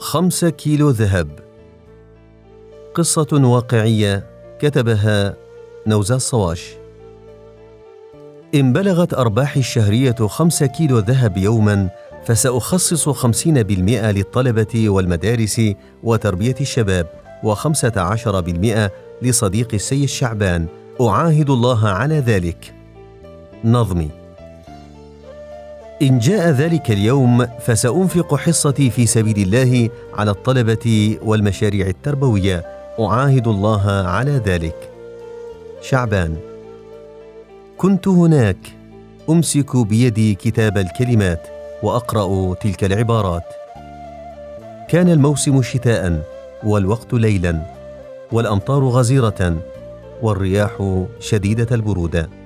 خمسة 0.00 0.50
كيلو 0.50 0.90
ذهب. 0.90 1.28
قصة 2.94 3.28
واقعية 3.32 4.26
كتبها 4.60 5.36
نوزا 5.86 6.16
الصواش 6.16 6.74
إن 8.54 8.72
بلغت 8.72 9.14
أرباحي 9.14 9.60
الشهرية 9.60 10.14
خمسة 10.26 10.66
كيلو 10.66 10.98
ذهب 10.98 11.36
يوماً 11.36 11.90
فسأخصص 12.24 13.08
خمسين 13.08 13.62
بالمئة 13.62 14.10
للطلبة 14.10 14.90
والمدارس 14.90 15.60
وتربية 16.02 16.56
الشباب 16.60 17.06
وخمسة 17.44 17.92
عشر 17.96 18.40
بالمئة 18.40 18.90
لصديق 19.22 19.68
السيد 19.74 20.08
شعبان. 20.08 20.66
أعاهد 21.00 21.50
الله 21.50 21.88
على 21.88 22.18
ذلك. 22.18 22.74
نظمي 23.64 24.19
إن 26.02 26.18
جاء 26.18 26.50
ذلك 26.50 26.90
اليوم 26.90 27.46
فسأنفق 27.46 28.34
حصتي 28.34 28.90
في 28.90 29.06
سبيل 29.06 29.38
الله 29.38 29.90
على 30.14 30.30
الطلبة 30.30 31.18
والمشاريع 31.22 31.86
التربوية. 31.86 32.64
أعاهد 33.00 33.48
الله 33.48 33.90
على 33.90 34.30
ذلك. 34.30 34.90
شعبان. 35.82 36.36
كنت 37.78 38.08
هناك. 38.08 38.56
أمسك 39.30 39.76
بيدي 39.76 40.34
كتاب 40.34 40.78
الكلمات 40.78 41.46
وأقرأ 41.82 42.54
تلك 42.54 42.84
العبارات. 42.84 43.44
كان 44.88 45.08
الموسم 45.08 45.62
شتاء 45.62 46.22
والوقت 46.64 47.12
ليلا 47.12 47.62
والأمطار 48.32 48.84
غزيرة 48.84 49.56
والرياح 50.22 51.04
شديدة 51.20 51.66
البرودة. 51.72 52.39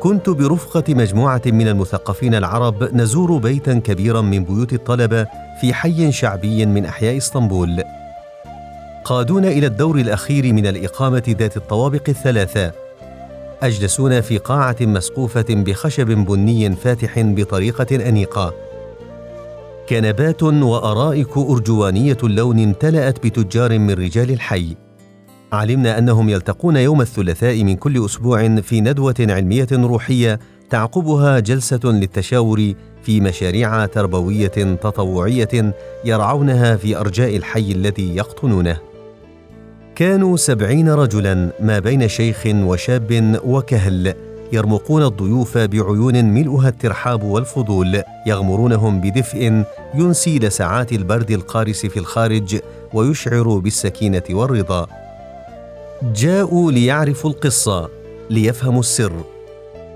كنت 0.00 0.30
برفقة 0.30 0.94
مجموعة 0.94 1.42
من 1.46 1.68
المثقفين 1.68 2.34
العرب 2.34 2.94
نزور 2.94 3.38
بيتا 3.38 3.74
كبيرا 3.74 4.20
من 4.20 4.44
بيوت 4.44 4.72
الطلبة 4.72 5.26
في 5.60 5.74
حي 5.74 6.12
شعبي 6.12 6.66
من 6.66 6.84
أحياء 6.84 7.16
إسطنبول. 7.16 7.82
قادونا 9.04 9.48
إلى 9.48 9.66
الدور 9.66 9.96
الأخير 9.98 10.52
من 10.52 10.66
الإقامة 10.66 11.36
ذات 11.38 11.56
الطوابق 11.56 12.02
الثلاثة. 12.08 12.72
أجلسونا 13.62 14.20
في 14.20 14.38
قاعة 14.38 14.76
مسقوفة 14.80 15.46
بخشب 15.48 16.06
بني 16.06 16.76
فاتح 16.76 17.20
بطريقة 17.20 18.08
أنيقة. 18.08 18.54
كنبات 19.88 20.42
وأرائك 20.42 21.36
أرجوانية 21.36 22.18
اللون 22.22 22.62
امتلأت 22.62 23.26
بتجار 23.26 23.78
من 23.78 23.90
رجال 23.90 24.30
الحي. 24.30 24.76
علمنا 25.52 25.98
أنهم 25.98 26.28
يلتقون 26.28 26.76
يوم 26.76 27.00
الثلاثاء 27.00 27.64
من 27.64 27.76
كل 27.76 28.04
أسبوع 28.04 28.60
في 28.60 28.80
ندوة 28.80 29.14
علمية 29.20 29.66
روحية 29.72 30.40
تعقبها 30.70 31.40
جلسة 31.40 31.80
للتشاور 31.84 32.74
في 33.02 33.20
مشاريع 33.20 33.86
تربوية 33.86 34.76
تطوعية 34.82 35.74
يرعونها 36.04 36.76
في 36.76 36.96
أرجاء 36.96 37.36
الحي 37.36 37.72
الذي 37.72 38.16
يقطنونه. 38.16 38.78
كانوا 39.94 40.36
سبعين 40.36 40.88
رجلا 40.88 41.50
ما 41.60 41.78
بين 41.78 42.08
شيخ 42.08 42.42
وشاب 42.46 43.40
وكهل 43.44 44.14
يرمقون 44.52 45.02
الضيوف 45.02 45.58
بعيون 45.58 46.24
ملؤها 46.24 46.68
الترحاب 46.68 47.22
والفضول 47.22 48.02
يغمرونهم 48.26 49.00
بدفء 49.00 49.64
ينسي 49.94 50.38
لساعات 50.38 50.92
البرد 50.92 51.30
القارس 51.30 51.86
في 51.86 51.96
الخارج 51.96 52.58
ويشعر 52.94 53.58
بالسكينة 53.58 54.22
والرضا. 54.30 55.05
جاءوا 56.02 56.72
ليعرفوا 56.72 57.30
القصة 57.30 57.90
ليفهموا 58.30 58.80
السر. 58.80 59.12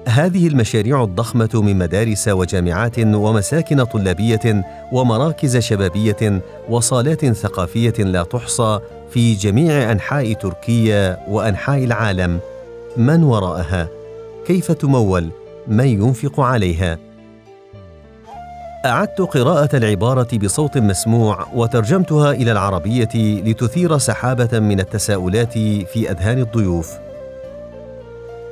هذه 0.08 0.46
المشاريع 0.46 1.04
الضخمة 1.04 1.50
من 1.54 1.78
مدارس 1.78 2.28
وجامعات 2.28 2.98
ومساكن 2.98 3.84
طلابية 3.84 4.64
ومراكز 4.92 5.56
شبابية 5.56 6.42
وصالات 6.68 7.26
ثقافية 7.26 7.94
لا 7.98 8.22
تحصى 8.22 8.80
في 9.10 9.34
جميع 9.34 9.92
أنحاء 9.92 10.32
تركيا 10.32 11.18
وأنحاء 11.28 11.84
العالم. 11.84 12.40
من 12.96 13.22
وراءها؟ 13.22 13.88
كيف 14.46 14.72
تمول؟ 14.72 15.28
من 15.68 15.86
ينفق 15.86 16.40
عليها؟ 16.40 16.98
أعدت 18.86 19.20
قراءة 19.20 19.76
العبارة 19.76 20.38
بصوت 20.38 20.78
مسموع 20.78 21.46
وترجمتها 21.54 22.32
إلى 22.32 22.52
العربية 22.52 23.08
لتثير 23.14 23.98
سحابة 23.98 24.58
من 24.58 24.80
التساؤلات 24.80 25.52
في 25.52 26.10
أذهان 26.10 26.38
الضيوف. 26.38 26.98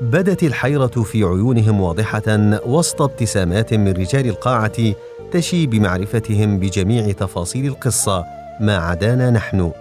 بدت 0.00 0.42
الحيرة 0.42 0.86
في 0.86 1.24
عيونهم 1.24 1.80
واضحة 1.80 2.22
وسط 2.66 3.02
ابتسامات 3.02 3.74
من 3.74 3.92
رجال 3.92 4.26
القاعة 4.26 4.94
تشي 5.32 5.66
بمعرفتهم 5.66 6.58
بجميع 6.58 7.12
تفاصيل 7.12 7.66
القصة 7.66 8.24
ما 8.60 8.76
عدانا 8.76 9.30
نحن. 9.30 9.72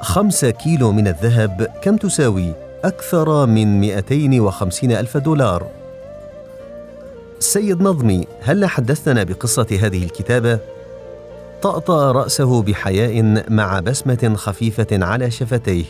خمسة 0.00 0.50
كيلو 0.50 0.92
من 0.92 1.08
الذهب 1.08 1.68
كم 1.82 1.96
تساوي؟ 1.96 2.52
أكثر 2.84 3.46
من 3.46 3.80
250 3.80 4.92
ألف 4.92 5.16
دولار. 5.16 5.81
سيد 7.42 7.82
نظمي 7.82 8.26
هل 8.42 8.66
حدثتنا 8.66 9.22
بقصة 9.22 9.66
هذه 9.80 10.04
الكتابة؟ 10.04 10.58
طأطأ 11.62 12.12
رأسه 12.12 12.62
بحياء 12.62 13.44
مع 13.50 13.80
بسمة 13.80 14.34
خفيفة 14.36 14.86
على 14.92 15.30
شفتيه. 15.30 15.84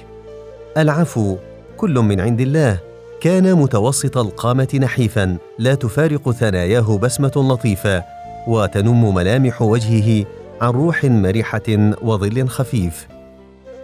العفو 0.79 1.37
كل 1.77 1.95
من 1.95 2.21
عند 2.21 2.41
الله. 2.41 2.79
كان 3.21 3.55
متوسط 3.55 4.19
القامة 4.19 4.69
نحيفا 4.83 5.37
لا 5.59 5.75
تفارق 5.75 6.31
ثناياه 6.31 6.99
بسمة 6.99 7.33
لطيفة 7.37 8.05
وتنم 8.49 9.15
ملامح 9.15 9.63
وجهه 9.63 10.27
عن 10.61 10.71
روح 10.71 11.05
مرحة 11.05 11.93
وظل 12.03 12.49
خفيف. 12.49 13.07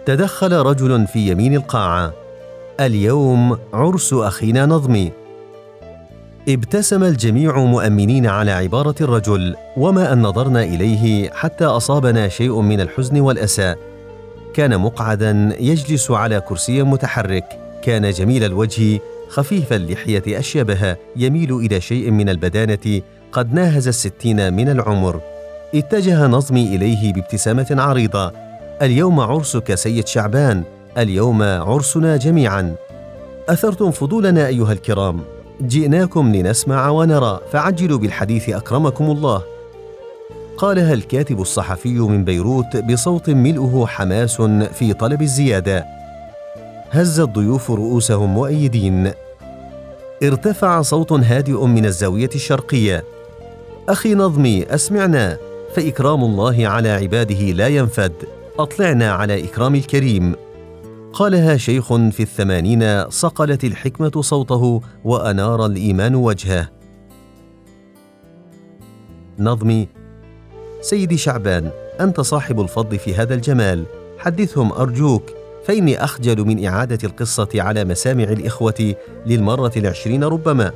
تدخل 0.05 0.53
رجل 0.53 1.07
في 1.07 1.31
يمين 1.31 1.55
القاعة. 1.55 2.13
اليوم 2.79 3.57
عرس 3.73 4.13
أخينا 4.13 4.65
نظمي 4.65 5.18
ابتسم 6.49 7.03
الجميع 7.03 7.59
مؤمنين 7.59 8.27
على 8.27 8.51
عبارة 8.51 8.95
الرجل 9.01 9.55
وما 9.77 10.13
أن 10.13 10.21
نظرنا 10.21 10.63
إليه 10.63 11.29
حتى 11.29 11.65
أصابنا 11.65 12.27
شيء 12.27 12.61
من 12.61 12.81
الحزن 12.81 13.19
والأسى. 13.19 13.75
كان 14.53 14.77
مقعدا 14.77 15.55
يجلس 15.59 16.11
على 16.11 16.41
كرسي 16.41 16.83
متحرك. 16.83 17.45
كان 17.83 18.11
جميل 18.11 18.43
الوجه 18.43 18.99
خفيف 19.29 19.73
اللحية 19.73 20.39
أشيبها 20.39 20.97
يميل 21.15 21.55
إلى 21.55 21.81
شيء 21.81 22.11
من 22.11 22.29
البدانة 22.29 23.01
قد 23.31 23.53
ناهز 23.53 23.87
الستين 23.87 24.53
من 24.53 24.69
العمر. 24.69 25.21
اتجه 25.75 26.27
نظمي 26.27 26.75
إليه 26.75 27.13
بابتسامة 27.13 27.67
عريضة. 27.71 28.31
اليوم 28.81 29.19
عرسك 29.19 29.75
سيد 29.75 30.07
شعبان 30.07 30.63
اليوم 30.97 31.43
عرسنا 31.43 32.17
جميعا. 32.17 32.75
أثرتم 33.49 33.91
فضولنا 33.91 34.47
أيها 34.47 34.73
الكرام. 34.73 35.21
جئناكم 35.61 36.35
لنسمع 36.35 36.89
ونرى 36.89 37.39
فعجلوا 37.51 37.97
بالحديث 37.97 38.49
أكرمكم 38.49 39.11
الله. 39.11 39.43
قالها 40.57 40.93
الكاتب 40.93 41.41
الصحفي 41.41 41.99
من 41.99 42.23
بيروت 42.23 42.77
بصوت 42.77 43.29
ملؤه 43.29 43.87
حماس 43.87 44.41
في 44.73 44.93
طلب 44.93 45.21
الزيادة؟ 45.21 45.85
هز 46.91 47.19
الضيوف 47.19 47.71
رؤوسهم 47.71 48.33
مؤيدين. 48.33 49.11
ارتفع 50.23 50.81
صوت 50.81 51.11
هادئ 51.11 51.65
من 51.65 51.85
الزاوية 51.85 52.29
الشرقية. 52.35 53.03
أخي 53.89 54.15
نظمي 54.15 54.65
أسمعنا. 54.75 55.37
فإكرام 55.75 56.23
الله 56.23 56.67
على 56.67 56.89
عباده 56.89 57.41
لا 57.41 57.67
ينفد. 57.67 58.13
أطلعنا 58.59 59.11
على 59.11 59.43
إكرام 59.43 59.75
الكريم. 59.75 60.35
قالها 61.13 61.57
شيخ 61.57 61.93
في 61.93 62.19
الثمانين 62.19 63.09
صقلت 63.09 63.63
الحكمة 63.63 64.21
صوته 64.21 64.81
وأنار 65.03 65.65
الإيمان 65.65 66.15
وجهه. 66.15 66.69
نظمي 69.39 69.87
سيدي 70.81 71.17
شعبان 71.17 71.69
أنت 71.99 72.21
صاحب 72.21 72.61
الفضل 72.61 72.99
في 72.99 73.15
هذا 73.15 73.33
الجمال. 73.33 73.85
حدثهم 74.17 74.71
أرجوك. 74.71 75.23
فإني 75.65 76.03
أخجل 76.03 76.45
من 76.45 76.65
إعادة 76.65 76.99
القصة 77.03 77.49
على 77.55 77.85
مسامع 77.85 78.23
الإخوة 78.23 78.95
للمرة 79.25 79.71
العشرين 79.77 80.23
ربما. 80.23 80.71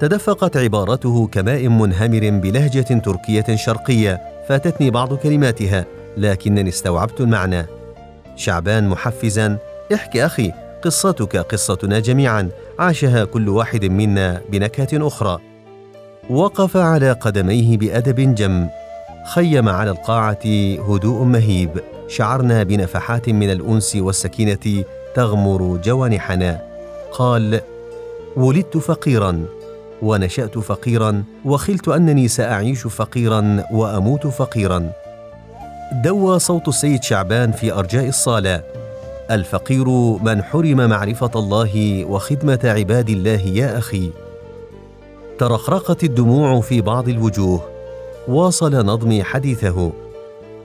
تدفقت 0.00 0.56
عبارته 0.56 1.26
كماء 1.26 1.68
منهمر 1.68 2.30
بلهجة 2.30 2.98
تركية 2.98 3.56
شرقية 3.56 4.20
فاتتني 4.48 4.90
بعض 4.90 5.14
كلماتها 5.14 5.86
لكنني 6.16 6.68
استوعبت 6.68 7.20
المعنى. 7.20 7.77
شعبان 8.38 8.88
محفزا. 8.88 9.58
احكي 9.94 10.26
أخي 10.26 10.52
قصتك 10.84 11.36
قصتنا 11.36 12.00
جميعا. 12.00 12.48
عاشها 12.78 13.24
كل 13.24 13.48
واحد 13.48 13.84
منا 13.84 14.40
بنكهة 14.48 15.06
أخرى. 15.06 15.38
وقف 16.30 16.76
على 16.76 17.12
قدميه 17.12 17.78
بأدب 17.78 18.34
جم. 18.34 18.68
خيم 19.34 19.68
على 19.68 19.90
القاعة 19.90 20.38
هدوء 20.88 21.24
مهيب. 21.24 21.70
شعرنا 22.08 22.62
بنفحات 22.62 23.28
من 23.28 23.50
الأنس 23.50 23.96
والسكينة 23.96 24.84
تغمر 25.14 25.76
جوانحنا. 25.76 26.60
قال 27.12 27.60
ولدت 28.36 28.76
فقيرا 28.76 29.44
ونشأت 30.02 30.58
فقيرا 30.58 31.24
وخلت 31.44 31.88
أنني 31.88 32.28
سأعيش 32.28 32.86
فقيرا 32.86 33.64
وأموت 33.72 34.26
فقيرا. 34.26 34.92
دوى 35.92 36.38
صوت 36.38 36.68
السيد 36.68 37.02
شعبان 37.02 37.52
في 37.52 37.72
أرجاء 37.72 38.08
الصالة. 38.08 38.62
الفقير 39.30 39.88
من 40.22 40.42
حرم 40.42 40.88
معرفة 40.88 41.30
الله 41.36 42.04
وخدمة 42.04 42.60
عباد 42.64 43.08
الله 43.08 43.40
يا 43.40 43.78
أخي. 43.78 44.10
ترقرقت 45.38 46.04
الدموع 46.04 46.60
في 46.60 46.80
بعض 46.80 47.08
الوجوه. 47.08 47.68
واصل 48.28 48.86
نظمي 48.86 49.24
حديثه. 49.24 49.92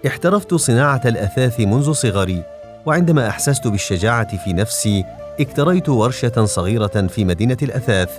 احترفت 0.08 0.54
صناعة 0.54 1.02
الأثاث 1.06 1.60
منذ 1.60 1.92
صغري. 1.92 2.44
وعندما 2.86 3.28
أحسست 3.28 3.68
بالشجاعة 3.68 4.38
في 4.38 4.54
نفسي 4.54 5.06
اكتريت 5.40 5.90
ورشة 5.90 6.46
صغيرة 6.46 7.08
في 7.08 7.26
مدينة 7.26 7.58
الأثاث. 7.62 8.10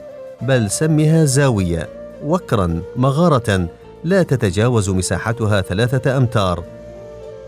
بل 0.42 0.70
سمها 0.70 1.24
زاوية. 1.24 1.88
وكرا 2.24 2.82
مغارة. 2.96 3.68
لا 4.04 4.22
تتجاوز 4.22 4.90
مساحتها 4.90 5.60
ثلاثة 5.60 6.16
أمتار. 6.16 6.64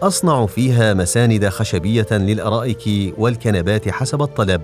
أصنع 0.02 0.46
فيها 0.46 0.94
مساند 0.94 1.48
خشبية 1.48 2.06
للأرائك 2.10 3.14
والكنبات 3.18 3.88
حسب 3.88 4.22
الطلب. 4.22 4.62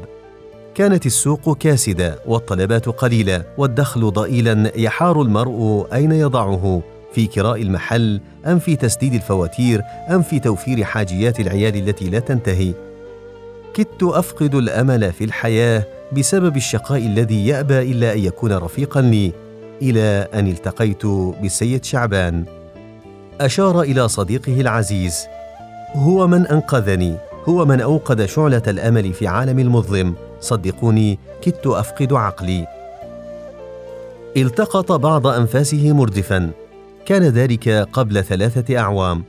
كانت 0.75 1.07
السوق 1.07 1.57
كاسدة 1.59 2.19
والطلبات 2.27 2.87
قليلة 2.89 3.45
والدخل 3.59 4.11
ضئيلا 4.11 4.73
يحار 4.77 5.23
المرء 5.23 5.87
أين 5.93 6.13
يضعه؟ 6.13 6.83
في 7.15 7.27
كراء 7.27 7.63
المحل 7.63 8.21
أم 8.47 8.59
في 8.59 8.77
تسديد 8.77 9.15
الفواتير 9.15 9.83
أم 10.11 10.23
في 10.23 10.41
توفير 10.41 10.85
حاجيات 10.85 11.41
العيال 11.41 11.77
التي 11.77 12.11
لا 12.11 12.19
تنتهي؟ 12.19 12.75
كدت 13.75 14.03
أفقد 14.03 14.55
الأمل 14.55 15.13
في 15.13 15.25
الحياة 15.25 15.87
بسبب 16.13 16.57
الشقاء 16.57 16.99
الذي 16.99 17.47
يأبى 17.47 17.93
إلا 17.93 18.13
أن 18.13 18.19
يكون 18.19 18.53
رفيقا 18.53 19.01
لي 19.01 19.33
إلى 19.83 20.29
أن 20.35 20.47
التقيت 20.47 21.07
بالسيد 21.07 21.85
شعبان. 21.85 22.62
أشار 23.41 23.83
إلى 23.83 24.09
صديقه 24.09 24.61
العزيز. 24.61 25.27
هو 25.95 26.27
من 26.27 26.47
أنقذني 26.47 27.17
هو 27.49 27.65
من 27.65 27.81
أوقد 27.81 28.25
شعلة 28.25 28.63
الأمل 28.69 29.13
في 29.13 29.27
عالم 29.27 29.59
المظلم. 29.59 30.15
صدقوني 30.41 31.19
كدت 31.43 31.67
أفقد 31.67 32.13
عقلي. 32.13 32.67
التقط 34.37 34.93
بعض 34.93 35.27
أنفاسه 35.27 35.93
مردفا. 35.93 36.51
كان 37.07 37.23
ذلك 37.23 37.69
قبل 37.69 38.25
ثلاثة 38.25 38.79
أعوام. 38.79 39.25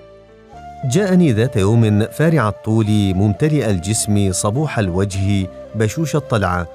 جاءني 0.91 1.31
ذات 1.31 1.57
يوم 1.57 2.05
فارع 2.05 2.49
الطول 2.49 2.87
ممتلئ 2.89 3.69
الجسم 3.69 4.31
صبوح 4.31 4.79
الوجه 4.79 5.47
بشوش 5.75 6.15
الطلعة. 6.15 6.67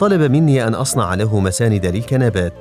طلب 0.00 0.20
مني 0.20 0.66
أن 0.66 0.74
أصنع 0.74 1.14
له 1.14 1.40
مساند 1.40 1.86
للكنبات. 1.86 2.52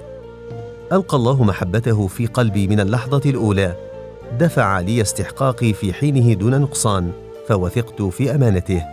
ألقى 0.91 1.17
الله 1.17 1.43
محبته 1.43 2.07
في 2.07 2.25
قلبي 2.25 2.67
من 2.67 2.79
اللحظة 2.79 3.21
الأولى. 3.29 3.90
دفع 4.39 4.79
لي 4.79 5.01
استحقاقي 5.01 5.73
في 5.73 5.93
حينه 5.93 6.33
دون 6.33 6.61
نقصان 6.61 7.11
فوثقت 7.47 8.01
في 8.01 8.35
أمانته. 8.35 8.83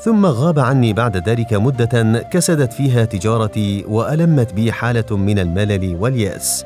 ثم 0.00 0.26
غاب 0.26 0.58
عني 0.58 0.92
بعد 0.92 1.28
ذلك 1.28 1.52
مدة 1.52 2.22
كسدت 2.32 2.72
فيها 2.72 3.04
تجارتي 3.04 3.84
وألمت 3.88 4.52
بي 4.52 4.72
حالة 4.72 5.16
من 5.16 5.38
الملل 5.38 5.96
واليأس. 6.00 6.64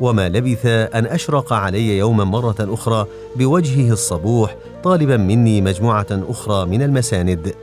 وما 0.00 0.28
لبث 0.28 0.66
أن 0.66 1.06
أشرق 1.06 1.52
علي 1.52 1.98
يوما 1.98 2.24
مرة 2.24 2.56
أخرى 2.60 3.06
بوجهه 3.36 3.92
الصبوح 3.92 4.56
طالبا 4.84 5.16
مني 5.16 5.60
مجموعة 5.60 6.06
أخرى 6.10 6.66
من 6.66 6.82
المساند. 6.82 7.54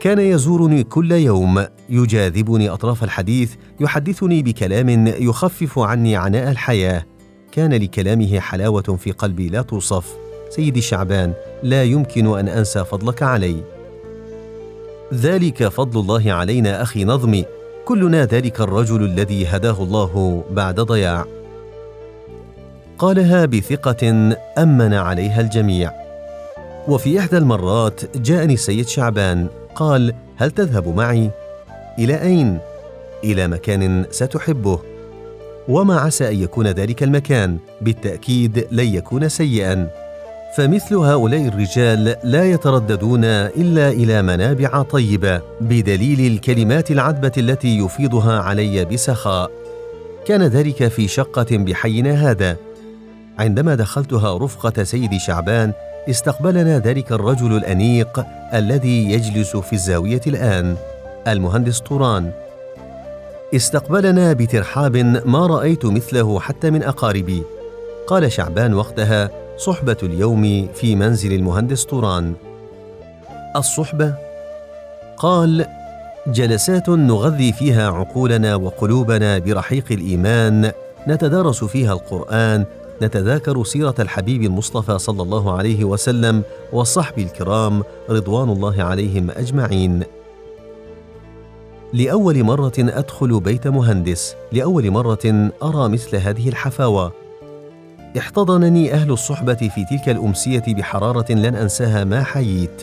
كان 0.00 0.18
يزورني 0.18 0.84
كل 0.84 1.12
يوم 1.12 1.64
يجاذبني 1.88 2.68
أطراف 2.68 3.04
الحديث 3.04 3.54
يحدثني 3.80 4.42
بكلام 4.42 5.06
يخفف 5.06 5.78
عني 5.78 6.16
عناء 6.16 6.50
الحياة. 6.50 7.04
كان 7.54 7.74
لكلامه 7.74 8.40
حلاوة 8.40 8.82
في 8.82 9.12
قلبي 9.12 9.48
لا 9.48 9.62
توصف. 9.62 10.16
سيدي 10.50 10.80
شعبان 10.80 11.32
لا 11.62 11.84
يمكن 11.84 12.38
أن 12.38 12.48
أنسى 12.48 12.84
فضلك 12.84 13.22
علي. 13.22 13.56
ذلك 15.14 15.68
فضل 15.68 16.00
الله 16.00 16.32
علينا 16.32 16.82
أخي 16.82 17.04
نظمي 17.04 17.44
كلنا 17.84 18.24
ذلك 18.24 18.60
الرجل 18.60 19.04
الذي 19.04 19.46
هداه 19.46 19.82
الله 19.82 20.44
بعد 20.50 20.80
ضياع. 20.80 21.24
قالها 22.98 23.46
بثقة 23.46 24.08
أمن 24.58 24.94
عليها 24.94 25.40
الجميع. 25.40 25.92
وفي 26.88 27.18
إحدى 27.18 27.38
المرات 27.38 28.16
جاءني 28.16 28.54
السيد 28.54 28.88
شعبان 28.88 29.46
قال 29.74 30.14
هل 30.36 30.50
تذهب 30.50 30.96
معي؟ 30.96 31.30
إلى 31.98 32.22
أين؟ 32.22 32.58
إلى 33.24 33.48
مكان 33.48 34.06
ستحبه. 34.10 34.93
وما 35.68 36.00
عسى 36.00 36.28
أن 36.28 36.42
يكون 36.42 36.66
ذلك 36.66 37.02
المكان. 37.02 37.58
بالتأكيد 37.80 38.66
لن 38.72 38.94
يكون 38.94 39.28
سيئا. 39.28 39.88
فمثل 40.56 40.94
هؤلاء 40.94 41.48
الرجال 41.48 42.16
لا 42.24 42.50
يترددون 42.50 43.24
إلا 43.24 43.88
إلى 43.88 44.22
منابع 44.22 44.82
طيبة 44.82 45.40
بدليل 45.60 46.32
الكلمات 46.32 46.90
العذبة 46.90 47.32
التي 47.38 47.78
يفيضها 47.78 48.40
علي 48.40 48.84
بسخاء. 48.84 49.50
كان 50.26 50.42
ذلك 50.42 50.88
في 50.88 51.08
شقة 51.08 51.46
بحينا 51.50 52.30
هذا. 52.30 52.56
عندما 53.38 53.74
دخلتها 53.74 54.38
رفقة 54.38 54.84
سيدي 54.84 55.18
شعبان 55.18 55.72
استقبلنا 56.10 56.78
ذلك 56.78 57.12
الرجل 57.12 57.56
الأنيق 57.56 58.26
الذي 58.54 59.12
يجلس 59.12 59.56
في 59.56 59.72
الزاوية 59.72 60.20
الآن 60.26 60.76
المهندس 61.28 61.80
طوران. 61.80 62.30
استقبلنا 63.56 64.32
بترحاب 64.32 64.96
ما 65.26 65.46
رأيت 65.46 65.86
مثله 65.86 66.40
حتى 66.40 66.70
من 66.70 66.82
أقاربي. 66.82 67.42
قال 68.06 68.32
شعبان 68.32 68.74
وقتها 68.74 69.30
صحبة 69.56 69.96
اليوم 70.02 70.68
في 70.74 70.96
منزل 70.96 71.32
المهندس 71.32 71.84
طوران. 71.84 72.34
الصحبة؟ 73.56 74.14
قال 75.16 75.66
جلسات 76.26 76.88
نغذي 76.88 77.52
فيها 77.52 77.90
عقولنا 77.90 78.54
وقلوبنا 78.54 79.38
برحيق 79.38 79.84
الإيمان 79.90 80.72
نتدارس 81.08 81.64
فيها 81.64 81.92
القرآن 81.92 82.64
نتذاكر 83.02 83.64
سيرة 83.64 83.94
الحبيب 83.98 84.42
المصطفى 84.42 84.98
صلى 84.98 85.22
الله 85.22 85.56
عليه 85.56 85.84
وسلم 85.84 86.42
والصحب 86.72 87.18
الكرام 87.18 87.82
رضوان 88.10 88.50
الله 88.50 88.82
عليهم 88.82 89.30
أجمعين. 89.30 90.02
لأول 91.92 92.44
مرة 92.44 92.72
أدخل 92.78 93.40
بيت 93.40 93.66
مهندس. 93.66 94.36
لأول 94.52 94.90
مرة 94.90 95.50
أرى 95.62 95.88
مثل 95.88 96.16
هذه 96.16 96.48
الحفاوة. 96.48 97.12
احتضنني 98.18 98.92
أهل 98.92 99.10
الصحبة 99.10 99.54
في 99.54 99.84
تلك 99.90 100.08
الأمسية 100.08 100.64
بحرارة 100.68 101.32
لن 101.32 101.54
أنساها 101.54 102.04
ما 102.04 102.22
حييت. 102.22 102.82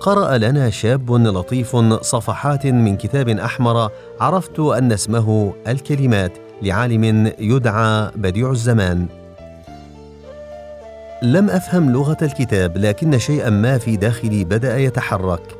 قرأ 0.00 0.38
لنا 0.38 0.70
شاب 0.70 1.12
لطيف 1.12 1.76
صفحات 2.00 2.66
من 2.66 2.96
كتاب 2.96 3.28
أحمر 3.28 3.90
عرفت 4.20 4.60
أن 4.60 4.92
اسمه 4.92 5.52
الكلمات 5.68 6.32
لعالم 6.62 7.32
يدعى 7.38 8.10
بديع 8.16 8.50
الزمان. 8.50 9.06
لم 11.22 11.50
أفهم 11.50 11.92
لغة 11.92 12.16
الكتاب 12.22 12.76
لكن 12.76 13.18
شيئا 13.18 13.50
ما 13.50 13.78
في 13.78 13.96
داخلي 13.96 14.44
بدأ 14.44 14.78
يتحرك. 14.78 15.55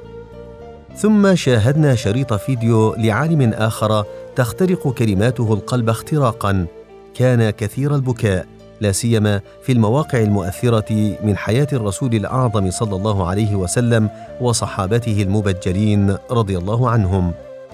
ثم 0.97 1.35
شاهدنا 1.35 1.95
شريط 1.95 2.35
فيديو 2.35 2.95
لعالم 2.95 3.53
آخر 3.53 4.05
تخترق 4.37 4.89
كلماته 4.89 5.55
القلب 5.55 5.89
اختراقا. 5.89 6.67
كان 7.15 7.51
كثير 7.51 7.95
البكاء 7.95 8.47
لا 8.81 8.93
سيما 8.93 9.41
في 9.63 9.73
المواقع 9.73 10.19
المؤثرة 10.19 11.17
من 11.25 11.37
حياة 11.37 11.67
الرسول 11.73 12.15
الأعظم 12.15 12.71
صلى 12.71 12.97
الله 12.97 13.27
عليه 13.27 13.55
وسلم 13.55 14.11
وصحابته 14.41 15.23
المبجلين 15.23 16.17
رضي 16.31 16.59
الله 16.59 16.91
عنهم. 16.91 17.33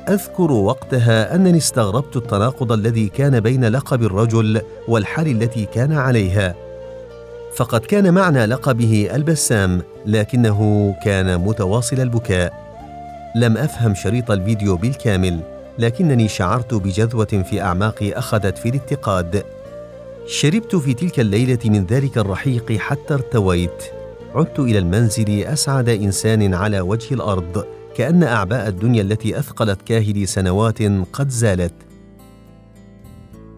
أذكر 0.09 0.53
وقتها 0.53 1.35
أنني 1.35 1.59
استغربت 1.59 2.17
التناقض 2.17 2.73
الذي 2.73 3.09
كان 3.09 3.41
بين 3.41 3.65
لقب 3.65 4.03
الرجل 4.03 4.61
والحال 4.89 5.43
التي 5.43 5.65
كان 5.65 5.93
عليها. 5.93 6.55
فقد 7.57 7.81
كان 7.81 8.15
معنى 8.15 8.47
لقبه 8.47 9.09
البسام 9.15 9.83
لكنه 10.07 10.95
كان 11.05 11.41
متواصل 11.41 12.01
البكاء. 12.01 12.62
لم 13.35 13.57
أفهم 13.57 13.95
شريط 13.95 14.31
الفيديو 14.31 14.77
بالكامل 14.77 15.41
لكنني 15.79 16.29
شعرت 16.29 16.75
بجذوة 16.75 17.45
في 17.51 17.63
اعماقي 17.63 18.13
أخذت 18.13 18.59
في 18.59 18.69
الاتقاد. 18.69 19.45
شربت 20.27 20.77
في 20.77 20.95
تلك 20.95 21.21
الليلة 21.21 21.59
من 21.65 21.87
ذلك 21.87 22.19
الرحيق 22.19 22.73
حتى 22.73 23.15
ارتويت. 23.15 23.85
عدت 24.35 24.59
إلى 24.59 24.79
المنزل 24.79 25.43
أسعد 25.43 25.89
إنسان 25.89 26.55
على 26.55 26.81
وجه 26.81 27.15
الأرض 27.15 27.65
كأن 27.97 28.23
أعباء 28.23 28.69
الدنيا 28.69 29.03
التي 29.03 29.39
أثقلت 29.39 29.83
كاهلي 29.83 30.27
سنوات 30.27 30.83
قد 31.13 31.29
زالت. 31.29 31.75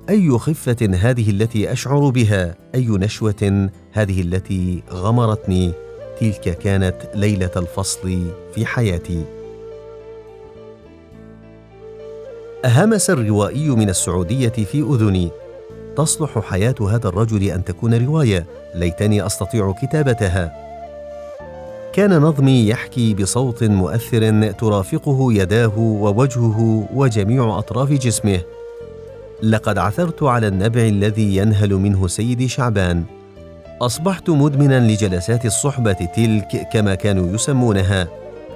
أي 0.08 0.30
خفة 0.30 0.88
هذه 1.00 1.30
التي 1.30 1.72
أشعر 1.72 2.08
بها؟ 2.08 2.54
أي 2.74 2.86
نشوة 2.88 3.68
هذه 3.92 4.20
التي 4.20 4.82
غمرتني؟ 4.90 5.72
تلك 6.20 6.58
كانت 6.58 6.96
ليلة 7.14 7.50
الفصل 7.56 8.26
في 8.54 8.66
حياتي. 8.66 9.43
همس 12.64 13.10
الروائي 13.10 13.68
من 13.68 13.88
السعودية 13.88 14.48
في 14.48 14.80
أذني. 14.80 15.30
تصلح 15.96 16.38
حياة 16.38 16.74
هذا 16.80 17.08
الرجل 17.08 17.42
أن 17.42 17.64
تكون 17.64 18.06
رواية. 18.06 18.46
ليتني 18.74 19.26
أستطيع 19.26 19.72
كتابتها. 19.82 20.52
كان 21.92 22.18
نظمي 22.18 22.68
يحكي 22.68 23.14
بصوت 23.14 23.64
مؤثر 23.64 24.52
ترافقه 24.52 25.32
يداه 25.32 25.78
ووجهه 25.78 26.88
وجميع 26.94 27.58
أطراف 27.58 27.90
جسمه. 27.90 28.40
لقد 29.42 29.78
عثرت 29.78 30.22
على 30.22 30.46
النبع 30.48 30.80
الذي 30.80 31.36
ينهل 31.36 31.74
منه 31.74 32.06
سيدي 32.08 32.48
شعبان. 32.48 33.04
أصبحت 33.82 34.30
مدمنا 34.30 34.80
لجلسات 34.80 35.46
الصحبة 35.46 35.92
تلك 36.16 36.68
كما 36.72 36.94
كانوا 36.94 37.34
يسمونها. 37.34 38.08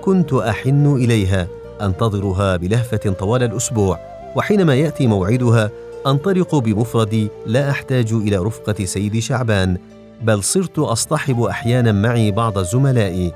كنت 0.02 0.32
أحن 0.32 0.96
إليها. 0.96 1.57
أنتظرها 1.82 2.56
بلهفة 2.56 3.14
طوال 3.18 3.42
الأسبوع 3.42 3.98
وحينما 4.36 4.74
يأتي 4.74 5.06
موعدها 5.06 5.70
أنطلق 6.06 6.54
بمفردي 6.54 7.28
لا 7.46 7.70
أحتاج 7.70 8.12
إلى 8.12 8.36
رفقة 8.36 8.84
سيدي 8.84 9.20
شعبان 9.20 9.78
بل 10.22 10.42
صرت 10.42 10.78
أصطحب 10.78 11.42
أحيانا 11.42 11.92
معي 11.92 12.30
بعض 12.30 12.58
زملائي. 12.58 13.32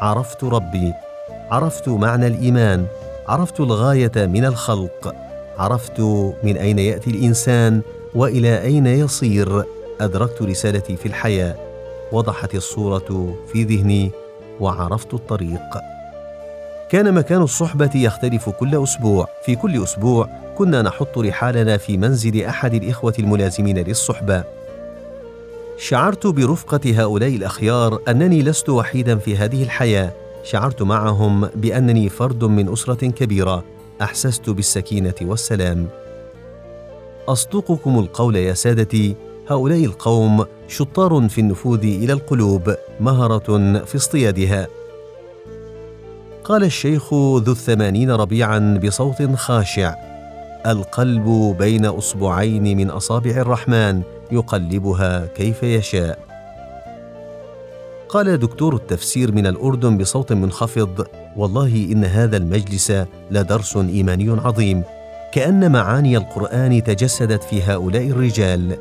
عرفت 0.00 0.44
ربي 0.44 0.92
عرفت 1.50 1.88
معنى 1.88 2.26
الإيمان 2.26 2.86
عرفت 3.28 3.60
الغاية 3.60 4.12
من 4.16 4.44
الخلق 4.44 5.14
عرفت 5.58 6.00
من 6.42 6.56
أين 6.56 6.78
يأتي 6.78 7.10
الإنسان 7.10 7.80
وإلى 8.14 8.62
أين 8.62 8.86
يصير 8.86 9.64
أدركت 10.00 10.42
رسالتي 10.42 10.96
في 10.96 11.06
الحياة 11.06 11.54
وضحت 12.12 12.54
الصورة 12.54 13.34
في 13.52 13.64
ذهني 13.64 14.10
وعرفت 14.60 15.14
الطريق. 15.14 15.95
كان 16.90 17.14
مكان 17.14 17.42
الصحبة 17.42 17.90
يختلف 17.94 18.48
كل 18.48 18.82
أسبوع. 18.82 19.28
في 19.44 19.56
كل 19.56 19.82
أسبوع 19.82 20.28
كنا 20.58 20.82
نحط 20.82 21.18
رحالنا 21.18 21.76
في 21.76 21.96
منزل 21.96 22.44
أحد 22.44 22.74
الإخوة 22.74 23.14
الملازمين 23.18 23.78
للصحبة. 23.78 24.44
شعرت 25.78 26.26
برفقة 26.26 27.02
هؤلاء 27.02 27.36
الأخيار 27.36 28.00
أنني 28.08 28.42
لست 28.42 28.68
وحيدا 28.68 29.18
في 29.18 29.36
هذه 29.36 29.62
الحياة. 29.62 30.12
شعرت 30.44 30.82
معهم 30.82 31.44
بأنني 31.44 32.08
فرد 32.08 32.44
من 32.44 32.72
أسرة 32.72 33.06
كبيرة. 33.06 33.64
أحسست 34.02 34.50
بالسكينة 34.50 35.14
والسلام. 35.22 35.88
أصدقكم 37.28 37.98
القول 37.98 38.36
يا 38.36 38.54
سادتي 38.54 39.16
هؤلاء 39.48 39.84
القوم 39.84 40.44
شطار 40.68 41.28
في 41.28 41.40
النفوذ 41.40 41.84
إلى 41.84 42.12
القلوب 42.12 42.74
مهرة 43.00 43.82
في 43.84 43.96
اصطيادها. 43.96 44.68
قال 46.46 46.64
الشيخ 46.64 47.14
ذو 47.14 47.52
الثمانين 47.52 48.10
ربيعا 48.10 48.80
بصوت 48.84 49.34
خاشع 49.34 49.94
القلب 50.66 51.56
بين 51.58 51.86
أصبعين 51.86 52.76
من 52.76 52.90
أصابع 52.90 53.30
الرحمن 53.30 54.02
يقلبها 54.32 55.26
كيف 55.26 55.62
يشاء. 55.62 56.18
قال 58.08 58.38
دكتور 58.38 58.74
التفسير 58.74 59.32
من 59.32 59.46
الأردن 59.46 59.98
بصوت 59.98 60.32
منخفض 60.32 61.06
والله 61.36 61.88
إن 61.92 62.04
هذا 62.04 62.36
المجلس 62.36 62.92
لدرس 63.30 63.76
إيماني 63.76 64.30
عظيم 64.30 64.82
كأن 65.32 65.72
معاني 65.72 66.16
القرآن 66.16 66.82
تجسدت 66.84 67.42
في 67.42 67.62
هؤلاء 67.62 68.06
الرجال. 68.06 68.76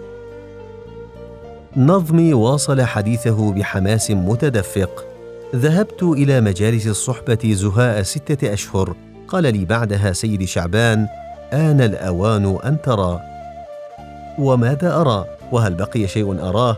نظمي 1.78 2.34
واصل 2.34 2.82
حديثه 2.82 3.54
بحماس 3.54 4.12
متدفق. 4.12 5.15
ذهبت 5.56 6.04
إلى 6.04 6.42
مجالس 6.42 6.88
الصحبة 6.88 7.40
زهاء 7.44 8.02
ستة 8.02 8.54
أشهر. 8.54 8.96
قال 9.28 9.44
لي 9.44 9.66
بعدها 9.66 10.14
سيدي 10.14 10.48
شعبان 10.48 11.08
آن 11.54 11.82
الأوان 11.82 12.58
أن 12.66 12.82
ترى. 12.82 13.20
وماذا 14.40 15.02
أرى؟ 15.02 15.26
وهل 15.52 15.74
بقي 15.74 16.08
شيء 16.08 16.50
أراه؟ 16.50 16.78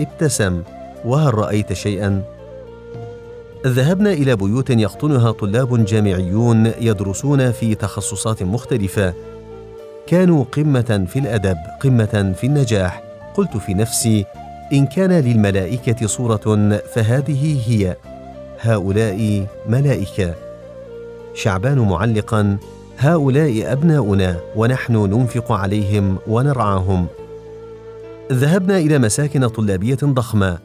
ابتسم. 0.00 0.62
وهل 1.04 1.34
رأيت 1.34 1.72
شيئا؟ 1.72 2.22
ذهبنا 3.66 4.12
إلى 4.12 4.36
بيوت 4.36 4.70
يقطنها 4.70 5.32
طلاب 5.32 5.84
جامعيون 5.84 6.72
يدرسون 6.80 7.52
في 7.52 7.74
تخصصات 7.74 8.42
مختلفة. 8.42 9.14
كانوا 10.06 10.44
قمة 10.44 11.06
في 11.08 11.18
الأدب 11.18 11.56
قمة 11.80 12.34
في 12.40 12.46
النجاح. 12.46 13.02
قلت 13.34 13.56
في 13.56 13.74
نفسي 13.74 14.24
إن 14.72 14.86
كان 14.86 15.12
للملائكة 15.12 16.06
صورة 16.06 16.80
فهذه 16.94 17.60
هي 17.66 17.96
هؤلاء 18.60 19.46
ملائكة. 19.68 20.34
شعبان 21.34 21.78
معلقا 21.78 22.56
هؤلاء 22.98 23.72
أبناؤنا 23.72 24.40
ونحن 24.56 24.96
ننفق 24.96 25.52
عليهم 25.52 26.18
ونرعاهم. 26.26 27.06
ذهبنا 28.32 28.78
إلى 28.78 28.98
مساكن 28.98 29.48
طلابية 29.48 29.98
ضخمة. 30.04 30.58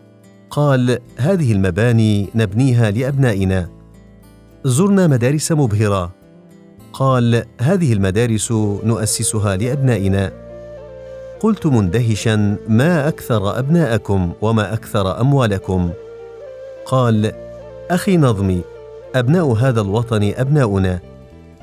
قال 0.50 1.00
هذه 1.18 1.52
المباني 1.52 2.30
نبنيها 2.36 2.92
لأبنائنا. 2.92 3.70
زرنا 4.64 5.08
مدارس 5.08 5.52
مبهرة. 5.52 6.12
قال 6.94 7.44
هذه 7.62 7.94
المدارس 7.94 8.52
نؤسسها 8.84 9.56
لأبنائنا. 9.56 10.43
قلت 11.44 11.66
مندهشا 11.66 12.58
ما 12.68 13.08
أكثر 13.08 13.60
أبناءكم 13.60 14.32
وما 14.42 14.74
أكثر 14.74 15.22
أموالكم؟ 15.22 15.90
قال 16.86 17.32
أخي 17.92 18.18
نظمي 18.18 18.62
أبناء 19.16 19.52
هذا 19.54 19.82
الوطن 19.82 20.34
أبناؤنا 20.38 21.00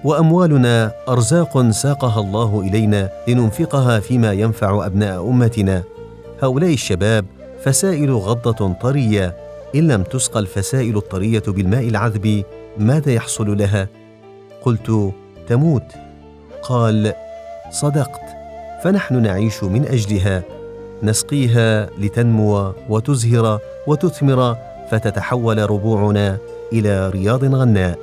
وأموالنا 0.04 0.92
أرزاق 1.08 1.70
ساقها 1.70 2.20
الله 2.20 2.60
إلينا 2.60 3.10
لننفقها 3.28 4.00
فيما 4.00 4.32
ينفع 4.32 4.86
أبناء 4.86 5.30
أمتنا. 5.30 5.82
هؤلاء 6.42 6.72
الشباب 6.72 7.24
فسائل 7.64 8.12
غضة 8.14 8.72
طرية 8.82 9.36
إن 9.74 9.88
لم 9.88 10.02
تسقى 10.02 10.40
الفسائل 10.40 10.96
الطرية 10.96 11.42
بالماء 11.46 11.88
العذب 11.88 12.44
ماذا 12.78 13.12
يحصل 13.12 13.58
لها؟ 13.58 13.88
قلت 14.62 15.12
تموت. 15.48 15.92
قال 16.62 17.12
صدقت. 17.70 18.39
فنحن 18.84 19.22
نعيش 19.22 19.64
من 19.64 19.86
أجلها. 19.86 20.42
نسقيها 21.02 21.90
لتنمو 21.98 22.72
وتزهر 22.88 23.58
وتثمر 23.86 24.56
فتتحول 24.90 25.70
ربوعنا 25.70 26.38
إلى 26.72 27.10
رياض 27.10 27.54
غناء. 27.54 27.98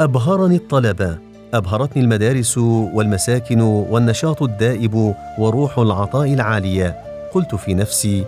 أبهرني 0.00 0.56
الطلبة. 0.56 1.18
أبهرتني 1.54 2.02
المدارس 2.02 2.58
والمساكن 2.58 3.60
والنشاط 3.60 4.42
الدائب 4.42 5.14
وروح 5.38 5.78
العطاء 5.78 6.32
العالية. 6.32 6.96
قلت 7.32 7.54
في 7.54 7.74
نفسي 7.74 8.24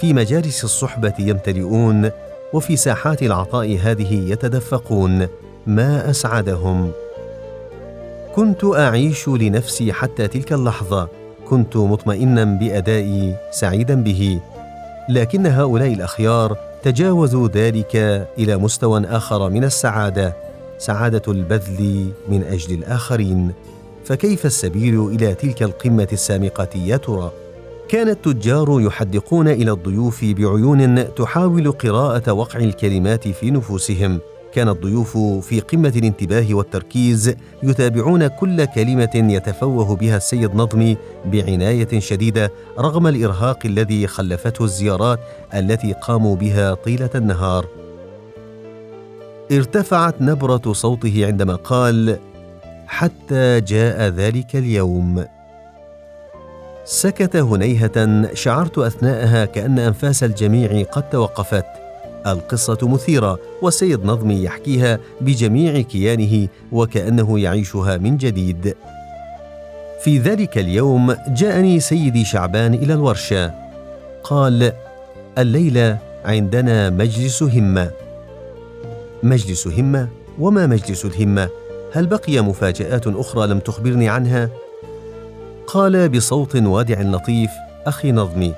في 0.00 0.12
مجالس 0.12 0.64
الصحبة 0.64 1.14
يمتلئون 1.18 2.10
وفي 2.52 2.76
ساحات 2.76 3.22
العطاء 3.22 3.78
هذه 3.82 4.32
يتدفقون. 4.32 5.28
ما 5.66 6.10
أسعدهم؟ 6.10 6.90
كنت 8.34 8.64
أعيش 8.64 9.28
لنفسي 9.28 9.92
حتى 9.92 10.28
تلك 10.28 10.52
اللحظة. 10.52 11.08
كنت 11.48 11.76
مطمئنا 11.76 12.44
بأدائي 12.44 13.36
سعيدا 13.50 14.02
به. 14.02 14.40
لكن 15.08 15.46
هؤلاء 15.46 15.92
الأخيار 15.92 16.56
تجاوزوا 16.82 17.48
ذلك 17.48 17.96
إلى 18.38 18.56
مستوى 18.56 19.04
آخر 19.06 19.50
من 19.50 19.64
السعادة 19.64 20.36
سعادة 20.78 21.22
البذل 21.28 22.12
من 22.28 22.42
أجل 22.42 22.74
الآخرين. 22.74 23.52
فكيف 24.04 24.46
السبيل 24.46 25.06
إلى 25.06 25.34
تلك 25.34 25.62
القمة 25.62 26.08
السامقة 26.12 26.68
يا 26.74 26.96
ترى؟ 26.96 27.30
كان 27.88 28.08
التجار 28.08 28.80
يحدقون 28.80 29.48
إلى 29.48 29.72
الضيوف 29.72 30.24
بعيون 30.24 31.14
تحاول 31.14 31.72
قراءة 31.72 32.32
وقع 32.32 32.60
الكلمات 32.60 33.28
في 33.28 33.50
نفوسهم. 33.50 34.20
كان 34.54 34.68
الضيوف 34.68 35.18
في 35.18 35.60
قمة 35.60 35.92
الانتباه 35.96 36.54
والتركيز 36.54 37.34
يتابعون 37.62 38.26
كل 38.26 38.64
كلمة 38.64 39.10
يتفوه 39.14 39.96
بها 39.96 40.16
السيد 40.16 40.54
نظمي 40.54 40.96
بعناية 41.26 42.00
شديدة 42.00 42.52
رغم 42.78 43.06
الإرهاق 43.06 43.58
الذي 43.64 44.06
خلفته 44.06 44.64
الزيارات 44.64 45.20
التي 45.54 45.92
قاموا 45.92 46.36
بها 46.36 46.74
طيلة 46.74 47.10
النهار. 47.14 47.66
ارتفعت 49.52 50.22
نبرة 50.22 50.72
صوته 50.72 51.26
عندما 51.26 51.54
قال 51.54 52.18
حتى 52.86 53.60
جاء 53.60 54.08
ذلك 54.08 54.56
اليوم 54.56 55.24
سكت 56.84 57.36
هنيهة 57.36 58.28
شعرت 58.34 58.78
أثناءها 58.78 59.44
كأن 59.44 59.78
أنفاس 59.78 60.24
الجميع 60.24 60.82
قد 60.82 61.10
توقفت. 61.10 61.83
القصة 62.26 62.78
مثيرة 62.82 63.38
والسيد 63.62 64.04
نظمي 64.04 64.42
يحكيها 64.42 64.98
بجميع 65.20 65.80
كيانه 65.80 66.48
وكأنه 66.72 67.40
يعيشها 67.40 67.96
من 67.96 68.16
جديد. 68.16 68.74
في 70.00 70.18
ذلك 70.18 70.58
اليوم 70.58 71.16
جاءني 71.28 71.80
سيدي 71.80 72.24
شعبان 72.24 72.74
إلى 72.74 72.94
الورشة. 72.94 73.52
قال 74.24 74.72
الليلة 75.38 75.98
عندنا 76.24 76.90
مجلس 76.90 77.42
همة. 77.42 77.90
مجلس 79.22 79.68
همة؟ 79.68 80.08
وما 80.38 80.66
مجلس 80.66 81.04
الهمة؟ 81.04 81.48
هل 81.92 82.06
بقي 82.06 82.40
مفاجآت 82.40 83.06
أخرى 83.06 83.46
لم 83.46 83.58
تخبرني 83.58 84.08
عنها؟ 84.08 84.48
قال 85.66 86.08
بصوت 86.08 86.56
وادع 86.56 87.00
لطيف 87.00 87.50
أخي 87.86 88.12
نظمي 88.12 88.54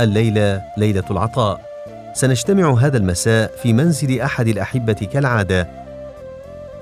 الليلة 0.00 0.62
ليلة 0.76 1.04
العطاء. 1.10 1.71
سنجتمع 2.14 2.74
هذا 2.74 2.96
المساء 2.96 3.56
في 3.62 3.72
منزل 3.72 4.20
أحد 4.20 4.48
الأحبة 4.48 4.92
كالعادة. 4.92 5.68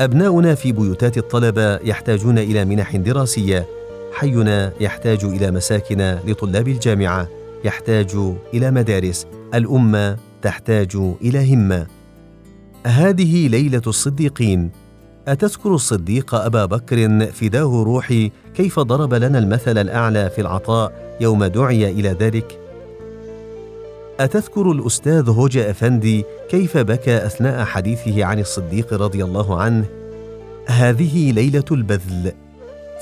أبناؤنا 0.00 0.54
في 0.54 0.72
بيوتات 0.72 1.18
الطلبة 1.18 1.76
يحتاجون 1.76 2.38
إلى 2.38 2.64
منح 2.64 2.96
دراسية. 2.96 3.66
حينا 4.12 4.72
يحتاج 4.80 5.24
إلى 5.24 5.50
مساكن 5.50 6.18
لطلاب 6.26 6.68
الجامعة 6.68 7.28
يحتاج 7.64 8.34
إلى 8.54 8.70
مدارس. 8.70 9.26
الأمة 9.54 10.16
تحتاج 10.42 10.96
إلى 11.22 11.54
همة. 11.54 11.86
هذه 12.86 13.48
ليلة 13.48 13.82
الصديقين. 13.86 14.70
أتذكر 15.28 15.74
الصديق 15.74 16.34
أبا 16.34 16.64
بكر 16.64 17.26
فداه 17.26 17.82
روحي 17.86 18.30
كيف 18.54 18.80
ضرب 18.80 19.14
لنا 19.14 19.38
المثل 19.38 19.78
الأعلى 19.78 20.30
في 20.30 20.40
العطاء 20.40 21.16
يوم 21.20 21.44
دعي 21.44 21.90
إلى 21.90 22.16
ذلك؟ 22.20 22.59
أتذكر 24.20 24.72
الأستاذ 24.72 25.28
هوجا 25.28 25.70
أفندي 25.70 26.24
كيف 26.50 26.76
بكى 26.76 27.26
أثناء 27.26 27.64
حديثه 27.64 28.24
عن 28.24 28.38
الصديق 28.38 28.94
رضي 28.94 29.24
الله 29.24 29.60
عنه؟ 29.60 29.84
هذه 30.66 31.32
ليلة 31.32 31.64
البذل. 31.72 32.32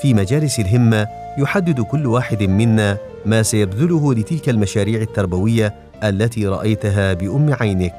في 0.01 0.13
مجالس 0.13 0.59
الهمة 0.59 1.07
يحدد 1.37 1.81
كل 1.81 2.05
واحد 2.05 2.43
منا 2.43 2.97
ما 3.25 3.43
سيبذله 3.43 4.13
لتلك 4.13 4.49
المشاريع 4.49 5.01
التربوية 5.01 5.75
التي 6.03 6.47
رأيتها 6.47 7.13
بأم 7.13 7.53
عينك. 7.53 7.95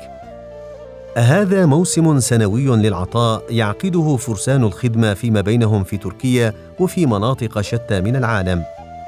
هذا 1.16 1.66
موسم 1.66 2.20
سنوي 2.20 2.66
للعطاء 2.66 3.42
يعقده 3.50 4.16
فرسان 4.16 4.64
الخدمة 4.64 5.14
فيما 5.14 5.40
بينهم 5.40 5.84
في 5.84 5.96
تركيا 5.96 6.54
وفي 6.78 7.06
مناطق 7.06 7.60
شتى 7.60 8.00
من 8.00 8.16
العالم. 8.16 8.64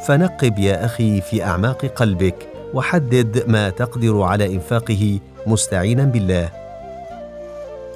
فنقب 0.07 0.59
يا 0.59 0.85
أخي 0.85 1.21
في 1.21 1.45
أعماق 1.45 1.87
قلبك. 1.87 2.52
وحدد 2.75 3.45
ما 3.49 3.71
تقدر 3.71 4.23
على 4.23 4.55
إنفاقه 4.55 5.19
مستعينا 5.47 6.05
بالله. 6.05 6.51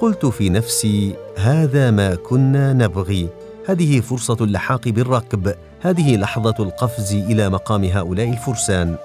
قلت 0.01 0.25
في 0.25 0.49
نفسي 0.49 1.15
هذا 1.37 1.91
ما 1.91 2.15
كنا 2.15 2.73
نبغي. 2.73 3.29
هذه 3.67 3.99
فرصة 3.99 4.37
اللحاق 4.41 4.87
بالركب 4.87 5.53
هذه 5.81 6.17
لحظة 6.17 6.55
القفز 6.59 7.13
إلى 7.13 7.49
مقام 7.49 7.83
هؤلاء 7.83 8.29
الفرسان. 8.29 8.95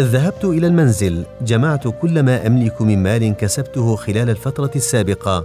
ذهبت 0.00 0.44
إلى 0.44 0.66
المنزل. 0.66 1.24
جمعت 1.42 1.88
كل 1.88 2.22
ما 2.22 2.46
أملك 2.46 2.82
من 2.82 3.02
مال 3.02 3.36
كسبته 3.36 3.96
خلال 3.96 4.30
الفترة 4.30 4.70
السابقة. 4.76 5.44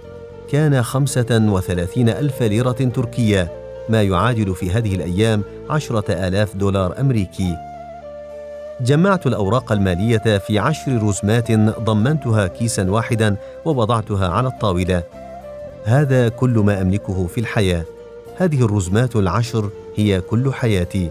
كان 0.51 0.83
خمسة 0.83 1.27
وثلاثين 1.31 2.09
ألف 2.09 2.43
ليرة 2.43 2.71
تركية. 2.71 3.51
ما 3.89 4.03
يعادل 4.03 4.55
في 4.55 4.71
هذه 4.71 4.95
الأيام 4.95 5.43
عشرة 5.69 6.27
آلاف 6.27 6.55
دولار 6.55 6.99
أمريكي. 6.99 7.68
جمعت 8.81 9.27
الأوراق 9.27 9.71
المالية 9.71 10.37
في 10.37 10.59
عشر 10.59 11.03
رزمات 11.03 11.51
ضمنتها 11.79 12.47
كيسا 12.47 12.91
واحدا 12.91 13.35
ووضعتها 13.65 14.27
على 14.27 14.47
الطاولة. 14.47 15.03
هذا 15.83 16.29
كل 16.29 16.49
ما 16.49 16.81
أملكه 16.81 17.27
في 17.27 17.39
الحياة. 17.39 17.83
هذه 18.37 18.65
الرزمات 18.65 19.15
العشر 19.15 19.69
هي 19.95 20.21
كل 20.21 20.53
حياتي. 20.53 21.09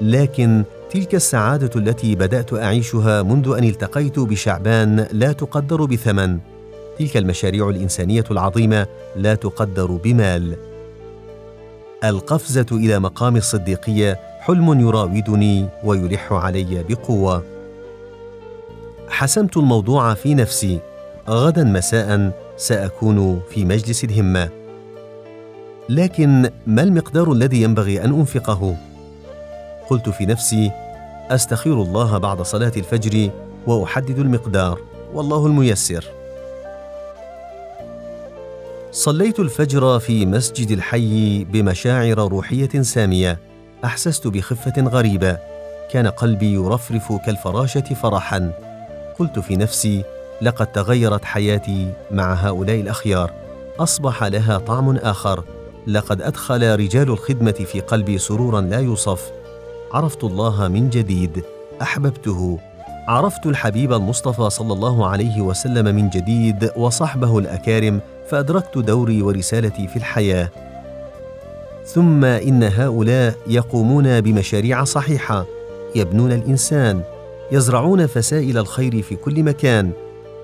لكن 0.00 0.64
تلك 0.90 1.14
السعادة 1.14 1.70
التي 1.76 2.14
بدأت 2.14 2.54
أعيشها 2.54 3.22
منذ 3.22 3.54
أن 3.58 3.64
التقيت 3.64 4.18
بشعبان 4.18 5.06
لا 5.12 5.32
تقدر 5.32 5.84
بثمن. 5.84 6.38
تلك 6.98 7.16
المشاريع 7.16 7.68
الإنسانية 7.68 8.24
العظيمة 8.30 8.86
لا 9.16 9.34
تقدر 9.34 9.86
بمال. 9.86 10.56
القفزة 12.04 12.66
إلى 12.72 12.98
مقام 12.98 13.36
الصديقية 13.36 14.31
حلم 14.42 14.80
يراودني 14.80 15.68
ويلح 15.84 16.32
علي 16.32 16.84
بقوة. 16.88 17.44
حسمت 19.08 19.56
الموضوع 19.56 20.14
في 20.14 20.34
نفسي. 20.34 20.80
غدا 21.28 21.64
مساء 21.64 22.32
سأكون 22.56 23.40
في 23.50 23.64
مجلس 23.64 24.04
الهمة. 24.04 24.48
لكن 25.88 26.50
ما 26.66 26.82
المقدار 26.82 27.32
الذي 27.32 27.62
ينبغي 27.62 28.04
أن 28.04 28.12
أنفقه؟ 28.12 28.76
قلت 29.90 30.08
في 30.08 30.26
نفسي 30.26 30.70
أستخير 31.30 31.82
الله 31.82 32.18
بعد 32.18 32.42
صلاة 32.42 32.72
الفجر 32.76 33.30
وأحدد 33.66 34.18
المقدار. 34.18 34.80
والله 35.14 35.46
الميسر. 35.46 36.04
صليت 38.92 39.40
الفجر 39.40 39.98
في 39.98 40.26
مسجد 40.26 40.70
الحي 40.70 41.44
بمشاعر 41.44 42.18
روحية 42.18 42.82
سامية. 42.82 43.51
أحسست 43.84 44.26
بخفة 44.26 44.82
غريبة. 44.82 45.38
كان 45.90 46.06
قلبي 46.06 46.54
يرفرف 46.54 47.12
كالفراشة 47.12 47.80
فرحا. 47.80 48.52
قلت 49.18 49.38
في 49.38 49.56
نفسي 49.56 50.04
لقد 50.42 50.66
تغيرت 50.66 51.24
حياتي 51.24 51.92
مع 52.10 52.34
هؤلاء 52.34 52.80
الأخيار. 52.80 53.30
أصبح 53.78 54.24
لها 54.24 54.58
طعم 54.58 54.96
آخر. 54.96 55.44
لقد 55.86 56.22
أدخل 56.22 56.78
رجال 56.78 57.08
الخدمة 57.10 57.52
في 57.52 57.80
قلبي 57.80 58.18
سرورا 58.18 58.60
لا 58.60 58.78
يوصف. 58.78 59.30
عرفت 59.92 60.24
الله 60.24 60.68
من 60.68 60.90
جديد. 60.90 61.44
أحببته. 61.82 62.58
عرفت 63.08 63.46
الحبيب 63.46 63.92
المصطفى 63.92 64.50
صلى 64.50 64.72
الله 64.72 65.06
عليه 65.06 65.40
وسلم 65.40 65.94
من 65.96 66.10
جديد 66.10 66.70
وصحبه 66.76 67.38
الأكارم 67.38 68.00
فأدركت 68.28 68.78
دوري 68.78 69.22
ورسالتي 69.22 69.88
في 69.88 69.96
الحياة. 69.96 70.48
ثم 71.94 72.24
إن 72.24 72.62
هؤلاء 72.62 73.36
يقومون 73.46 74.20
بمشاريع 74.20 74.84
صحيحة. 74.84 75.46
يبنون 75.94 76.32
الإنسان 76.32 77.02
يزرعون 77.52 78.06
فسائل 78.06 78.58
الخير 78.58 79.02
في 79.02 79.16
كل 79.16 79.42
مكان 79.42 79.90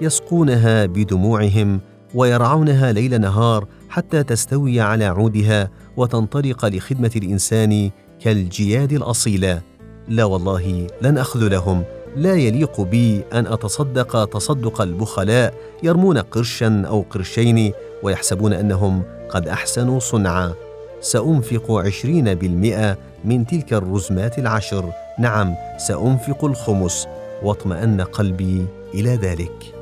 يسقونها 0.01 0.87
بدموعهم 0.87 1.81
ويرعونها 2.15 2.93
ليل 2.93 3.21
نهار 3.21 3.67
حتى 3.89 4.23
تستوي 4.23 4.81
على 4.81 5.05
عودها 5.05 5.71
وتنطلق 5.97 6.67
لخدمة 6.67 7.11
الإنسان 7.17 7.91
كالجياد 8.21 8.93
الاصيله 8.93 9.63
لا 10.09 10.25
والله 10.25 10.87
لن 11.03 11.19
اخذلهم 11.19 11.85
لا 12.17 12.35
يليق 12.35 12.81
بي 12.81 13.25
أن 13.33 13.47
أتصدق 13.47 14.25
تصدق 14.25 14.81
البخلاء 14.81 15.55
يرمون 15.83 16.19
قرشا 16.19 16.83
أو 16.89 17.05
قرشين 17.11 17.73
ويحسبون 18.03 18.53
أنهم 18.53 19.03
قد 19.31 19.49
أحسنوا 19.49 19.99
صنعا. 19.99 20.68
سأنفق 21.01 21.73
عشرين 21.73 22.35
بالمئة 22.35 22.99
من 23.25 23.47
تلك 23.47 23.73
الرزمات 23.73 24.39
العشر. 24.39 24.93
نعم 25.19 25.55
سأنفق 25.79 26.45
الخمس. 26.45 27.07
واطمأن 27.43 28.01
قلبي 28.01 28.67
إلى 28.95 29.15
ذلك. 29.17 29.75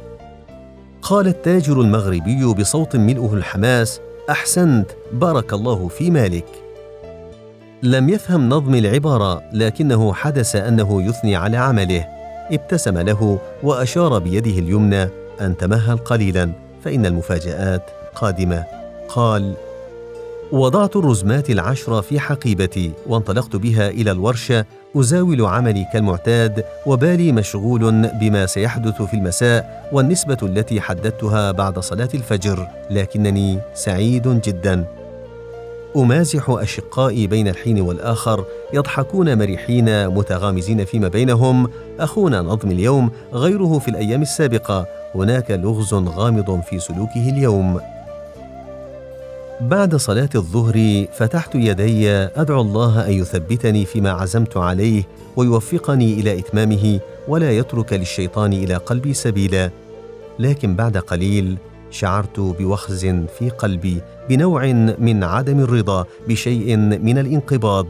قال 1.02 1.26
التاجر 1.26 1.80
المغربي 1.80 2.44
بصوت 2.44 2.96
ملؤه 2.96 3.34
الحماس 3.34 4.00
أحسنت 4.30 4.90
بارك 5.12 5.52
الله 5.52 5.88
في 5.88 6.10
مالك. 6.10 6.46
لم 7.82 8.08
يفهم 8.08 8.48
نظم 8.48 8.74
العبارة 8.74 9.42
لكنه 9.52 10.12
حدث 10.12 10.56
أنه 10.56 11.02
يثني 11.02 11.36
على 11.36 11.56
عمله. 11.56 12.06
ابتسم 12.50 12.98
له 12.98 13.38
وأشار 13.62 14.18
بيده 14.18 14.58
اليمنى 14.58 15.08
أن 15.40 15.56
تمهل 15.58 15.96
قليلا 15.96 16.50
فإن 16.84 17.06
المفاجآت 17.06 17.82
قادمة. 18.14 18.64
قال 19.08 19.54
وضعت 20.52 20.96
الرزمات 20.96 21.50
العشر 21.50 22.02
في 22.02 22.20
حقيبتي 22.20 22.92
وانطلقت 23.06 23.56
بها 23.56 23.88
إلى 23.88 24.10
الورشة 24.10 24.64
أزاول 24.96 25.44
عملي 25.44 25.86
كالمعتاد 25.92 26.64
وبالي 26.86 27.32
مشغول 27.32 28.08
بما 28.20 28.46
سيحدث 28.46 29.02
في 29.02 29.14
المساء 29.14 29.88
والنسبة 29.92 30.36
التي 30.42 30.80
حددتها 30.80 31.52
بعد 31.52 31.78
صلاة 31.78 32.08
الفجر 32.14 32.68
لكنني 32.90 33.58
سعيد 33.74 34.40
جدا. 34.40 34.84
أمازح 35.96 36.50
أشقائي 36.50 37.26
بين 37.26 37.48
الحين 37.48 37.80
والآخر 37.80 38.44
يضحكون 38.72 39.38
مرحين 39.38 40.08
متغامزين 40.08 40.84
فيما 40.84 41.08
بينهم 41.08 41.70
أخونا 42.00 42.42
نظم 42.42 42.70
اليوم 42.70 43.10
غيره 43.32 43.78
في 43.78 43.88
الأيام 43.88 44.22
السابقة 44.22 44.86
هناك 45.14 45.50
لغز 45.50 45.94
غامض 45.94 46.60
في 46.60 46.78
سلوكه 46.78 47.28
اليوم. 47.30 47.95
بعد 49.60 49.96
صلاة 49.96 50.28
الظهر 50.34 51.06
فتحت 51.12 51.54
يدي 51.54 52.10
أدعو 52.10 52.60
الله 52.60 53.06
أن 53.06 53.12
يثبتني 53.12 53.84
فيما 53.84 54.10
عزمت 54.10 54.56
عليه 54.56 55.02
ويوفقني 55.36 56.20
إلى 56.20 56.38
إتمامه 56.38 57.00
ولا 57.28 57.50
يترك 57.50 57.92
للشيطان 57.92 58.52
إلى 58.52 58.74
قلبي 58.74 59.14
سبيلا. 59.14 59.70
لكن 60.38 60.76
بعد 60.76 60.96
قليل 60.96 61.56
شعرت 61.90 62.40
بوخز 62.40 63.06
في 63.38 63.50
قلبي 63.58 64.00
بنوع 64.28 64.66
من 64.98 65.24
عدم 65.24 65.60
الرضا 65.60 66.04
بشيء 66.28 66.76
من 66.76 67.18
الانقباض. 67.18 67.86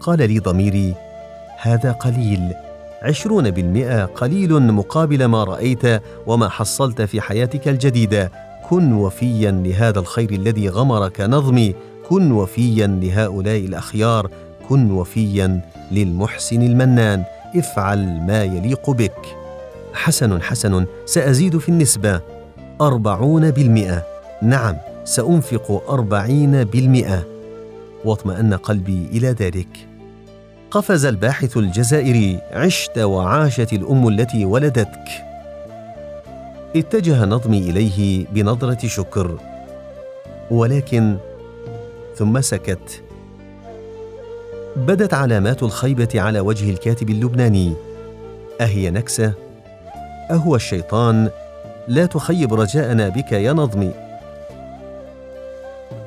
قال 0.00 0.18
لي 0.18 0.38
ضميري 0.38 0.94
هذا 1.58 1.92
قليل. 1.92 2.52
عشرون 3.02 3.50
بالمئة 3.50 4.04
قليل 4.04 4.62
مقابل 4.62 5.24
ما 5.24 5.44
رأيت 5.44 6.02
وما 6.26 6.48
حصلت 6.48 7.02
في 7.02 7.20
حياتك 7.20 7.68
الجديدة. 7.68 8.45
كن 8.70 8.92
وفيا 8.92 9.50
لهذا 9.50 9.98
الخير 9.98 10.30
الذي 10.30 10.68
غمرك 10.68 11.20
نظمي. 11.20 11.74
كن 12.08 12.32
وفيا 12.32 12.86
لهؤلاء 12.86 13.58
الأخيار. 13.58 14.30
كن 14.68 14.90
وفيا 14.90 15.60
للمحسن 15.92 16.62
المنان. 16.62 17.24
افعل 17.56 18.20
ما 18.20 18.44
يليق 18.44 18.90
بك. 18.90 19.36
حسن 19.94 20.42
حسن 20.42 20.86
سأزيد 21.06 21.58
في 21.58 21.68
النسبة. 21.68 22.20
أربعون 22.80 23.50
بالمئة. 23.50 24.02
نعم 24.42 24.76
سأنفق 25.04 25.84
أربعين 25.88 26.64
بالمئة. 26.64 27.26
واطمأن 28.04 28.54
قلبي 28.54 29.08
إلى 29.12 29.28
ذلك. 29.28 29.68
قفز 30.70 31.04
الباحث 31.04 31.56
الجزائري 31.56 32.40
عشت 32.52 32.98
وعاشت 32.98 33.72
الأم 33.72 34.08
التي 34.08 34.44
ولدتك. 34.44 35.26
اتجه 36.78 37.24
نظمي 37.24 37.58
إليه 37.58 38.26
بنظرة 38.32 38.86
شكر. 38.86 39.38
ولكن 40.50 41.16
ثم 42.16 42.40
سكت. 42.40 43.02
بدت 44.76 45.14
علامات 45.14 45.62
الخيبة 45.62 46.08
على 46.14 46.40
وجه 46.40 46.70
الكاتب 46.70 47.10
اللبناني. 47.10 47.74
أهي 48.60 48.90
نكسة؟ 48.90 49.32
أهو 50.30 50.56
الشيطان. 50.56 51.30
لا 51.88 52.06
تخيب 52.06 52.54
رجاءنا 52.54 53.08
بك 53.08 53.32
يا 53.32 53.52
نظمي. 53.52 53.92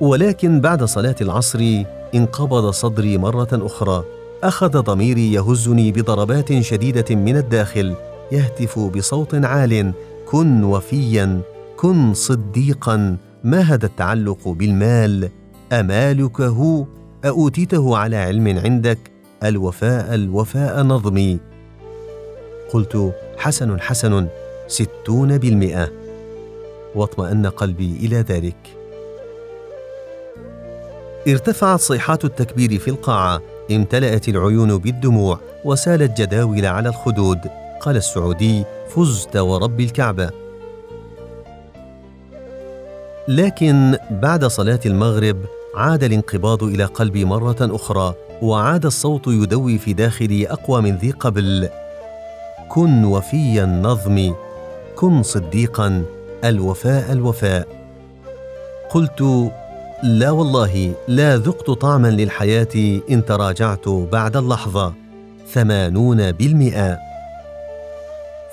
ولكن 0.01 0.61
بعد 0.61 0.83
صلاة 0.83 1.15
العصر 1.21 1.83
انقبض 2.15 2.69
صدري 2.69 3.17
مرة 3.17 3.49
أخرى. 3.53 4.03
أخذ 4.43 4.81
ضميري 4.81 5.33
يهزني 5.33 5.91
بضربات 5.91 6.59
شديدة 6.59 7.15
من 7.15 7.37
الداخل 7.37 7.95
يهتف 8.31 8.79
بصوت 8.79 9.35
عال. 9.35 9.93
كن 10.29 10.63
وفيا 10.63 11.41
كن 11.77 12.13
صديقا. 12.13 13.17
ما 13.43 13.59
هذا 13.59 13.85
التعلق 13.85 14.47
بالمال؟ 14.47 15.29
أمالك 15.71 16.41
هو؟ 16.41 16.85
أأوتيته 17.25 17.97
على 17.97 18.15
علم 18.15 18.59
عندك؟ 18.59 18.97
الوفاء 19.43 20.15
الوفاء 20.15 20.83
نظمي. 20.83 21.39
قلت 22.73 23.13
حسن 23.37 23.81
حسن 23.81 24.27
ستون 24.67 25.37
بالمئة. 25.37 25.91
واطمأن 26.95 27.45
قلبي 27.45 27.97
إلى 28.01 28.17
ذلك. 28.17 28.57
ارتفعت 31.27 31.79
صيحات 31.79 32.25
التكبير 32.25 32.79
في 32.79 32.87
القاعة. 32.87 33.41
امتلأت 33.71 34.29
العيون 34.29 34.77
بالدموع 34.77 35.39
وسالت 35.65 36.21
جداول 36.21 36.65
على 36.65 36.89
الخدود. 36.89 37.39
قال 37.81 37.95
السعودي 37.95 38.63
فزت 38.89 39.37
ورب 39.37 39.79
الكعبة. 39.79 40.29
لكن 43.27 43.97
بعد 44.11 44.45
صلاة 44.45 44.79
المغرب 44.85 45.37
عاد 45.75 46.03
الانقباض 46.03 46.63
إلى 46.63 46.85
قلبي 46.85 47.25
مرة 47.25 47.57
أخرى 47.61 48.13
وعاد 48.41 48.85
الصوت 48.85 49.27
يدوي 49.27 49.77
في 49.77 49.93
داخلي 49.93 50.47
أقوى 50.47 50.81
من 50.81 50.95
ذي 50.95 51.11
قبل 51.11 51.69
كن 52.69 53.05
وفيا 53.05 53.65
نظمي 53.65 54.35
كن 54.95 55.23
صديقا 55.23 56.03
الوفاء 56.43 57.11
الوفاء. 57.11 57.67
قلت 58.89 59.51
لا 60.03 60.31
والله 60.31 60.93
لا 61.07 61.37
ذقت 61.37 61.71
طعما 61.71 62.07
للحياة 62.07 63.01
إن 63.09 63.25
تراجعت 63.25 63.89
بعد 63.89 64.37
اللحظة 64.37 64.93
ثمانون 65.47 66.31
بالمئة. 66.31 67.08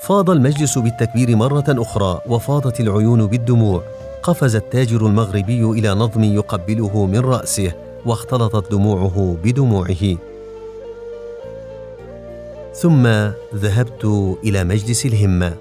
فاض 0.07 0.29
المجلس 0.29 0.77
بالتكبير 0.77 1.35
مرة 1.35 1.65
أخرى 1.69 2.21
وفاضت 2.27 2.79
العيون 2.79 3.27
بالدموع. 3.27 3.83
قفز 4.23 4.55
التاجر 4.55 5.05
المغربي 5.05 5.63
إلى 5.63 5.89
نظم 5.89 6.23
يقبله 6.23 7.05
من 7.05 7.19
رأسه 7.19 7.71
واختلطت 8.05 8.71
دموعه 8.71 9.37
بدموعه. 9.43 10.17
ثم 12.73 13.07
ذهبت 13.55 14.35
إلى 14.43 14.63
مجلس 14.63 15.05
الهمة 15.05 15.53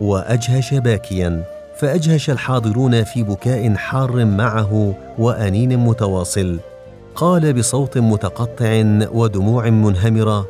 وأجهش 0.00 0.74
باكيا. 0.74 1.44
فأجهش 1.76 2.30
الحاضرون 2.30 3.04
في 3.04 3.22
بكاء 3.22 3.74
حار 3.74 4.24
معه 4.24 4.94
وأنين 5.18 5.78
متواصل. 5.78 6.58
قال 7.14 7.52
بصوت 7.52 7.98
متقطع 7.98 8.84
ودموع 9.12 9.70
منهمرة 9.70 10.48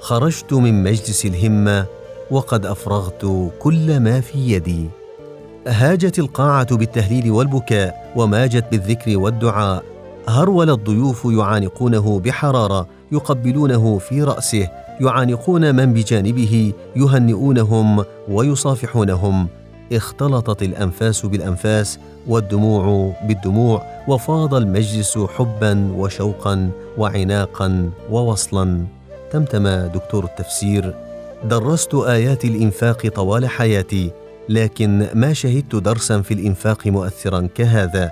خرجت 0.00 0.52
من 0.52 0.82
مجلس 0.82 1.26
الهمة 1.26 1.95
وقد 2.30 2.66
أفرغت 2.66 3.50
كل 3.58 4.00
ما 4.00 4.20
في 4.20 4.38
يدي. 4.38 4.90
هاجت 5.66 6.18
القاعة 6.18 6.76
بالتهليل 6.76 7.30
والبكاء 7.30 8.12
وماجت 8.16 8.64
بالذكر 8.70 9.18
والدعاء. 9.18 9.84
هرول 10.28 10.70
الضيوف 10.70 11.24
يعانقونه 11.24 12.20
بحرارة 12.20 12.86
يقبلونه 13.12 13.98
في 13.98 14.22
رأسه. 14.22 14.68
يعانقون 15.00 15.74
من 15.74 15.94
بجانبه 15.94 16.72
يهنئونهم 16.96 18.04
ويصافحونهم. 18.28 19.48
اختلطت 19.92 20.62
الأنفاس 20.62 21.26
بالأنفاس 21.26 21.98
والدموع 22.26 23.12
بالدموع 23.28 23.82
وفاض 24.08 24.54
المجلس 24.54 25.18
حبا 25.18 25.92
وشوقا 25.96 26.70
وعناقا 26.98 27.90
ووصلا. 28.10 28.84
تمتم 29.32 29.68
دكتور 29.68 30.24
التفسير 30.24 31.05
درست 31.44 31.94
آيات 31.94 32.44
الإنفاق 32.44 33.08
طوال 33.08 33.48
حياتي 33.48 34.10
لكن 34.48 35.08
ما 35.14 35.32
شهدت 35.32 35.76
درسا 35.76 36.22
في 36.22 36.34
الإنفاق 36.34 36.86
مؤثرا 36.86 37.48
كهذا. 37.54 38.10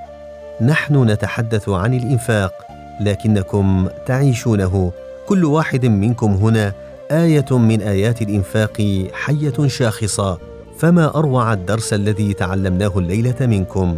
نحن 0.60 1.10
نتحدث 1.10 1.68
عن 1.68 1.94
الإنفاق 1.94 2.52
لكنكم 3.00 3.88
تعيشونه. 4.06 4.92
كل 5.26 5.44
واحد 5.44 5.86
منكم 5.86 6.32
هنا 6.32 6.72
آية 7.10 7.58
من 7.58 7.82
آيات 7.82 8.22
الإنفاق 8.22 9.06
حية 9.12 9.66
شاخصة 9.66 10.38
فما 10.78 11.16
أروع 11.16 11.52
الدرس 11.52 11.92
الذي 11.92 12.34
تعلمناه 12.34 12.92
الليلة 12.98 13.36
منكم؟ 13.40 13.96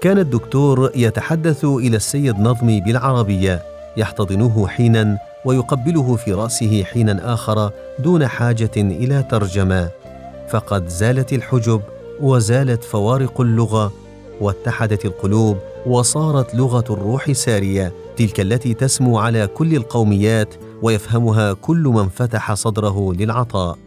كان 0.00 0.18
الدكتور 0.18 0.90
يتحدث 0.94 1.64
إلى 1.64 1.96
السيد 1.96 2.40
نظمي 2.40 2.80
بالعربية 2.80 3.62
يحتضنه 3.96 4.66
حينا 4.68 5.18
ويقبله 5.44 6.16
في 6.16 6.32
رأسه 6.32 6.84
حينا 6.84 7.34
آخر 7.34 7.70
دون 7.98 8.26
حاجة 8.26 8.70
إلى 8.76 9.22
ترجمة. 9.22 9.90
فقد 10.50 10.88
زالت 10.88 11.32
الحجب 11.32 11.80
وزالت 12.20 12.84
فوارق 12.84 13.40
اللغة 13.40 13.92
واتحدت 14.40 15.04
القلوب 15.04 15.58
وصارت 15.86 16.54
لغة 16.54 16.84
الروح 16.90 17.32
سارية 17.32 17.92
تلك 18.16 18.40
التي 18.40 18.74
تسمو 18.74 19.18
على 19.18 19.46
كل 19.46 19.76
القوميات 19.76 20.54
ويفهمها 20.82 21.52
كل 21.52 21.82
من 21.82 22.08
فتح 22.08 22.54
صدره 22.54 23.12
للعطاء. 23.12 23.78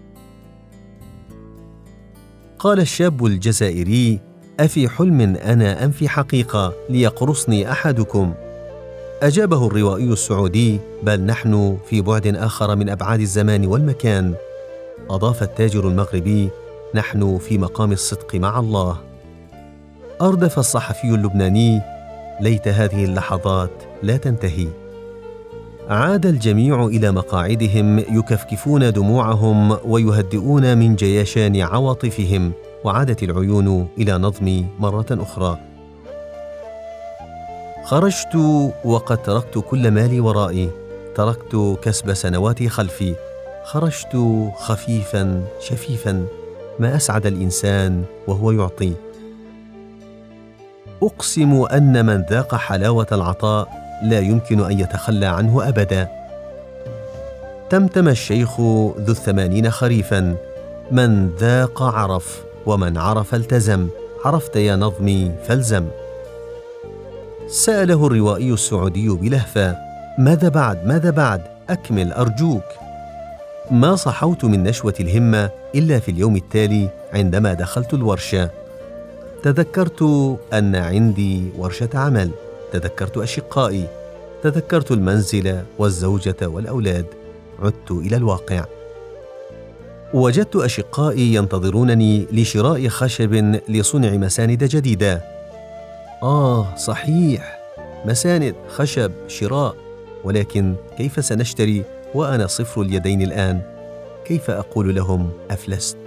قال 2.60 2.80
الشاب 2.80 3.26
الجزائري 3.26 4.20
أفي 4.60 4.90
حلم 4.90 5.22
أنا 5.22 5.86
أم 5.86 5.92
في 5.92 6.10
حقيقة 6.10 6.74
ليقرصني 6.90 7.72
أحدكم؟ 7.72 8.34
أجابه 9.24 9.68
الروائي 9.68 10.14
السعودي 10.14 10.80
بل 11.04 11.22
نحن 11.22 11.78
في 11.90 12.02
بعد 12.02 12.28
آخر 12.28 12.76
من 12.76 12.90
أبعاد 12.90 13.20
الزمان 13.20 13.66
والمكان. 13.66 14.34
أضاف 15.10 15.44
التاجر 15.44 15.88
المغربي 15.88 16.50
نحن 16.96 17.38
في 17.38 17.58
مقام 17.58 17.92
الصدق 17.92 18.36
مع 18.36 18.60
الله. 18.60 18.98
أردف 20.22 20.60
الصحفي 20.60 21.08
اللبناني 21.08 21.82
ليت 22.42 22.68
هذه 22.68 23.06
اللحظات 23.06 23.72
لا 24.04 24.18
تنتهي. 24.18 24.68
عاد 25.90 26.26
الجميع 26.26 26.86
إلى 26.86 27.12
مقاعدهم 27.12 28.00
يكفكفون 28.00 28.94
دموعهم 28.94 29.78
ويهدئون 29.86 30.78
من 30.78 30.96
جيشان 30.96 31.62
عواطفهم 31.62 32.52
وعادت 32.84 33.24
العيون 33.24 33.88
إلى 33.98 34.18
نظمي 34.18 34.66
مرة 34.80 35.08
أخرى. 35.12 35.73
خرجت 37.84 38.36
وقد 38.86 39.24
تركت 39.24 39.58
كل 39.70 39.92
مالي 39.92 40.20
ورائي. 40.20 40.70
تركت 41.16 41.78
كسب 41.82 42.14
سنواتي 42.14 42.70
خلفي. 42.70 43.16
خرجت 43.66 44.18
خفيفا 44.58 45.44
شفيفا. 45.60 46.26
ما 46.80 46.96
أسعد 46.96 47.26
الإنسان 47.26 48.04
وهو 48.28 48.52
يعطي. 48.52 48.94
أقسم 51.04 51.62
أن 51.62 52.06
من 52.06 52.26
ذاق 52.30 52.56
حلاوة 52.56 53.08
العطاء 53.12 53.68
لا 54.04 54.20
يمكن 54.20 54.66
أن 54.66 54.80
يتخلى 54.80 55.26
عنه 55.26 55.68
ابدا. 55.68 56.10
تمتم 57.70 58.08
الشيخ 58.08 58.60
ذو 58.60 59.10
الثمانين 59.10 59.72
خريفا. 59.72 60.36
من 60.92 61.30
ذاق 61.40 61.84
عرف 61.84 62.44
ومن 62.66 62.98
عرف 62.98 63.36
التزم. 63.36 63.88
عرفت 64.26 64.56
يا 64.56 64.76
نظمي 64.76 65.32
فالزم. 65.48 65.86
سأله 67.48 68.08
الروائي 68.08 68.54
السعودي 68.54 69.10
بلهفة 69.10 69.78
ماذا 70.18 70.50
بعد؟ 70.50 70.88
ماذا 70.88 71.10
بعد؟ 71.10 71.42
أكمل 71.70 72.12
أرجوك. 72.12 72.64
ما 73.72 73.96
صحوت 73.96 74.46
من 74.46 74.64
نشوة 74.64 74.94
الهمة 75.00 75.50
إلا 75.76 76.00
في 76.00 76.12
اليوم 76.12 76.36
التالي 76.36 76.90
عندما 77.14 77.54
دخلت 77.54 77.94
الورشة. 77.94 78.50
تذكرت 79.44 80.02
أن 80.54 80.76
عندي 80.76 81.44
ورشة 81.58 81.90
عمل 81.94 82.30
تذكرت 82.74 83.18
أشقائي 83.18 83.88
تذكرت 84.44 84.92
المنزل 84.92 85.62
والزوجة 85.78 86.36
والأولاد 86.42 87.06
عدت 87.64 87.92
إلى 87.92 88.16
الواقع. 88.16 88.66
وجدت 90.14 90.56
أشقائي 90.56 91.34
ينتظرونني 91.34 92.26
لشراء 92.32 92.88
خشب 92.88 93.60
لصنع 93.70 94.12
مساند 94.12 94.64
جديدة. 94.64 95.33
آه 96.24 96.76
صحيح. 96.76 97.60
مساند 98.06 98.56
خشب 98.70 99.12
شراء. 99.28 99.76
ولكن 100.24 100.76
كيف 100.98 101.26
سنشتري 101.26 101.84
وأنا 102.14 102.48
صفر 102.48 102.82
اليدين 102.82 103.22
الآن؟ 103.22 103.62
كيف 104.26 104.50
أقول 104.50 104.96
لهم 104.96 105.30
أفلست؟ 105.52 105.98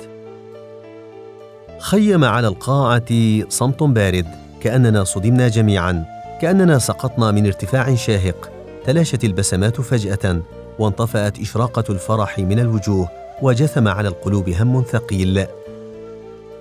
خيم 1.79 2.25
على 2.25 2.49
القاعة 2.49 3.05
صمت 3.49 3.83
بارد 3.83 4.27
كأننا 4.61 5.05
صدمنا 5.05 5.49
جميعا 5.49 6.05
كأننا 6.43 6.79
سقطنا 6.79 7.31
من 7.31 7.47
ارتفاع 7.47 7.95
شاهق. 7.95 8.51
تلاشت 8.85 9.25
البسمات 9.25 9.81
فجأة 9.81 10.43
وانطفأت 10.79 11.41
إشراقة 11.41 11.85
الفرح 11.91 12.39
من 12.39 12.59
الوجوه 12.59 13.09
وجثم 13.43 13.89
على 13.89 14.09
القلوب 14.09 14.49
هم 14.49 14.83
ثقيل. 14.83 15.47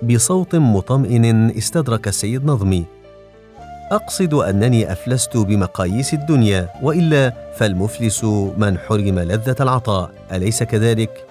بصوت 0.02 0.54
مطمئن 0.54 1.50
استدرك 1.50 2.08
السيد 2.08 2.44
نظمي 2.44 2.84
أقصد 3.92 4.34
أنني 4.34 4.92
أفلست 4.92 5.36
بمقاييس 5.36 6.14
الدنيا 6.14 6.68
وإلا 6.82 7.32
فالمفلس 7.56 8.24
من 8.56 8.78
حرم 8.78 9.18
لذة 9.18 9.56
العطاء 9.60 10.10
أليس 10.32 10.62
كذلك؟ 10.62 11.24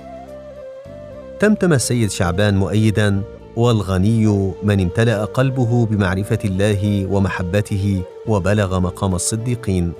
تمتم 1.39 1.73
السيد 1.73 2.11
شعبان 2.11 2.57
مؤيدا 2.57 3.21
والغني 3.55 4.53
من 4.63 4.81
امتلأ 4.81 5.25
قلبه 5.25 5.85
بمعرفة 5.85 6.39
الله 6.45 7.05
ومحبته 7.05 8.01
وبلغ 8.27 8.79
مقام 8.79 9.15
الصديقين. 9.15 9.93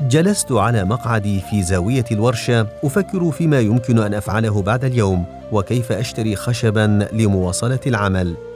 جلست 0.00 0.52
على 0.52 0.84
مقعدي 0.84 1.40
في 1.40 1.62
زاوية 1.62 2.04
الورشة 2.12 2.66
أفكر 2.84 3.30
فيما 3.30 3.60
يمكن 3.60 3.98
أن 3.98 4.14
أفعله 4.14 4.62
بعد 4.62 4.84
اليوم 4.84 5.24
وكيف 5.52 5.92
أشتري 5.92 6.36
خشبا 6.36 7.08
لمواصلة 7.12 7.80
العمل. 7.86 8.49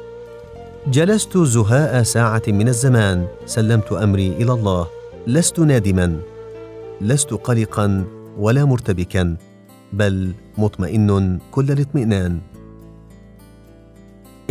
جلست 0.87 1.39
زهاء 1.39 2.03
ساعة 2.03 2.43
من 2.49 2.69
الزمان 2.69 3.27
سلمت 3.47 3.93
أمري 3.93 4.29
إلى 4.29 4.53
الله. 4.53 4.87
لست 5.27 5.61
نادما 5.61 6.21
لست 7.01 7.35
قلقا 7.35 8.05
ولا 8.39 8.65
مرتبكا 8.65 9.37
بل 9.93 10.33
مطمئن 10.59 11.39
كل 11.51 11.71
الاطمئنان. 11.71 12.39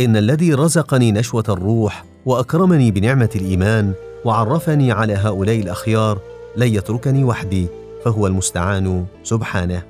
إن 0.00 0.16
الذي 0.16 0.54
رزقني 0.54 1.12
نشوة 1.12 1.44
الروح 1.48 2.04
وأكرمني 2.26 2.90
بنعمة 2.90 3.30
الإيمان 3.36 3.92
وعرفني 4.24 4.92
على 4.92 5.14
هؤلاء 5.14 5.60
الأخيار 5.60 6.18
لن 6.56 6.74
يتركني 6.74 7.24
وحدي 7.24 7.66
فهو 8.04 8.26
المستعان 8.26 9.06
سبحانه. 9.22 9.82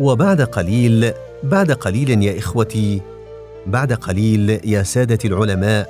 وبعد 0.00 0.40
قليل 0.40 1.12
بعد 1.42 1.72
قليل 1.72 2.22
يا 2.22 2.38
إخوتي 2.38 3.00
بعد 3.66 3.92
قليل 3.92 4.60
يا 4.64 4.82
سادة 4.82 5.18
العلماء 5.24 5.88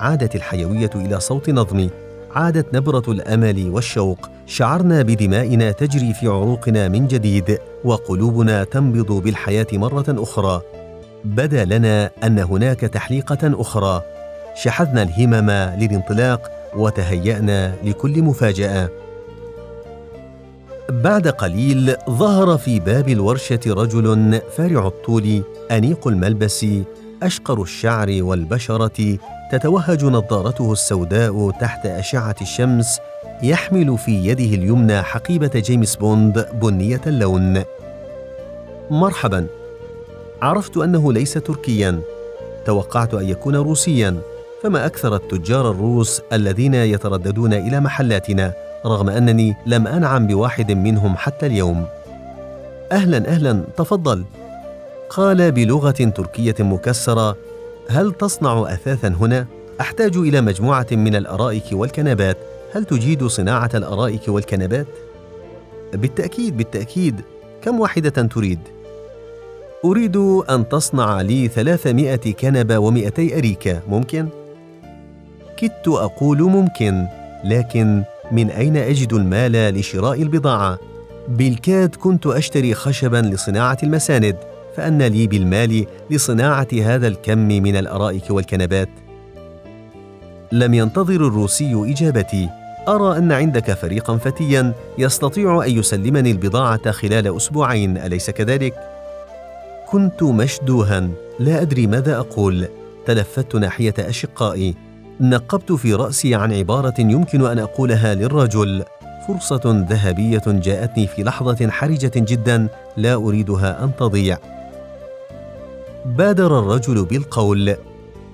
عادت 0.00 0.36
الحيوية 0.36 0.90
إلى 0.94 1.20
صوت 1.20 1.50
نظمي 1.50 1.90
عادت 2.34 2.74
نبرة 2.74 3.02
الأمل 3.08 3.70
والشوق. 3.70 4.30
شعرنا 4.46 5.02
بدمائنا 5.02 5.72
تجري 5.72 6.14
في 6.14 6.26
عروقنا 6.26 6.88
من 6.88 7.06
جديد 7.06 7.58
وقلوبنا 7.84 8.64
تنبض 8.64 9.12
بالحياة 9.12 9.66
مرة 9.72 10.04
أخرى. 10.08 10.60
بدا 11.24 11.64
لنا 11.64 12.10
أن 12.24 12.38
هناك 12.38 12.80
تحليقة 12.80 13.60
أخرى. 13.60 14.02
شحذنا 14.54 15.02
الهمم 15.02 15.50
للانطلاق 15.50 16.50
وتهيأنا 16.76 17.74
لكل 17.84 18.22
مفاجأة. 18.22 18.88
بعد 20.88 21.28
قليل 21.28 21.96
ظهر 22.10 22.58
في 22.58 22.80
باب 22.80 23.08
الورشة 23.08 23.60
رجل 23.66 24.40
فارع 24.56 24.86
الطول 24.86 25.42
أنيق 25.70 26.08
الملبس 26.08 26.66
أشقر 27.22 27.62
الشعر 27.62 28.18
والبشرة 28.20 29.18
تتوهج 29.52 30.04
نظارته 30.04 30.72
السوداء 30.72 31.50
تحت 31.50 31.86
أشعة 31.86 32.36
الشمس 32.40 32.98
يحمل 33.42 33.98
في 33.98 34.26
يده 34.26 34.44
اليمنى 34.44 35.02
حقيبة 35.02 35.50
جيمس 35.54 35.96
بوند 35.96 36.48
بنية 36.62 37.00
اللون. 37.06 37.62
مرحبا. 38.90 39.46
عرفت 40.42 40.76
أنه 40.76 41.12
ليس 41.12 41.32
تركيا. 41.32 42.00
توقعت 42.66 43.14
أن 43.14 43.28
يكون 43.28 43.56
روسيا. 43.56 44.16
فما 44.62 44.86
أكثر 44.86 45.14
التجار 45.16 45.70
الروس 45.70 46.22
الذين 46.32 46.74
يترددون 46.74 47.52
إلى 47.52 47.80
محلاتنا؟ 47.80 48.71
رغم 48.86 49.08
أنني 49.08 49.56
لم 49.66 49.86
أنعم 49.86 50.26
بواحد 50.26 50.72
منهم 50.72 51.16
حتى 51.16 51.46
اليوم. 51.46 51.86
أهلا 52.92 53.28
أهلا 53.28 53.62
تفضل. 53.76 54.24
قال 55.10 55.52
بلغة 55.52 55.90
تركية 55.90 56.54
مكسرة 56.60 57.36
هل 57.88 58.12
تصنع 58.12 58.72
اثاثا 58.72 59.08
هنا؟ 59.08 59.46
أحتاج 59.80 60.16
إلى 60.16 60.40
مجموعة 60.40 60.86
من 60.92 61.16
الأرائك 61.16 61.64
والكنبات. 61.72 62.36
هل 62.74 62.84
تجيد 62.84 63.26
صناعة 63.26 63.70
الأرائك 63.74 64.28
والكنبات؟ 64.28 64.86
بالتأكيد 65.92 66.56
بالتأكيد. 66.56 67.20
كم 67.62 67.80
واحدة 67.80 68.10
تريد؟ 68.10 68.58
أريد 69.84 70.16
أن 70.50 70.68
تصنع 70.68 71.20
لي 71.20 71.48
ثلاثمائة 71.48 72.32
كنبة 72.32 72.78
ومئتي 72.78 73.38
أريكة. 73.38 73.80
ممكن؟ 73.88 74.28
كدت 75.56 75.88
أقول 75.88 76.42
ممكن 76.42 77.06
لكن 77.44 78.02
من 78.32 78.50
أين 78.50 78.76
أجد 78.76 79.12
المال 79.12 79.52
لشراء 79.52 80.22
البضاعة؟ 80.22 80.78
بالكاد 81.28 81.94
كنت 81.96 82.26
أشتري 82.26 82.74
خشبا 82.74 83.16
لصناعة 83.16 83.78
المساند 83.82 84.36
فأن 84.76 85.02
لي 85.02 85.26
بالمال 85.26 85.86
لصناعة 86.10 86.68
هذا 86.82 87.08
الكم 87.08 87.38
من 87.38 87.76
الأرائك 87.76 88.30
والكنبات؟ 88.30 88.88
لم 90.52 90.74
ينتظر 90.74 91.14
الروسي 91.26 91.74
إجابتي 91.74 92.48
أرى 92.88 93.18
أن 93.18 93.32
عندك 93.32 93.72
فريقا 93.72 94.16
فتيا 94.16 94.72
يستطيع 94.98 95.64
أن 95.64 95.70
يسلمني 95.70 96.30
البضاعة 96.30 96.90
خلال 96.90 97.36
أسبوعين 97.36 97.98
أليس 97.98 98.30
كذلك؟ 98.30 98.74
كنت 99.90 100.22
مشدوها 100.22 101.08
لا 101.40 101.62
أدري 101.62 101.86
ماذا 101.86 102.16
أقول 102.16 102.68
تلفت 103.06 103.54
ناحية 103.56 103.94
أشقائي 103.98 104.74
نقبت 105.22 105.72
في 105.72 105.94
رأسي 105.94 106.34
عن 106.34 106.52
عبارة 106.52 106.94
يمكن 106.98 107.46
أن 107.46 107.58
أقولها 107.58 108.14
للرجل. 108.14 108.84
فرصة 109.28 109.86
ذهبية 109.90 110.42
جاءتني 110.46 111.06
في 111.06 111.22
لحظة 111.22 111.70
حرجة 111.70 112.12
جدا 112.16 112.68
لا 112.96 113.14
أريدها 113.14 113.84
أن 113.84 113.90
تضيع. 113.98 114.38
بادر 116.06 116.58
الرجل 116.58 117.04
بالقول 117.04 117.76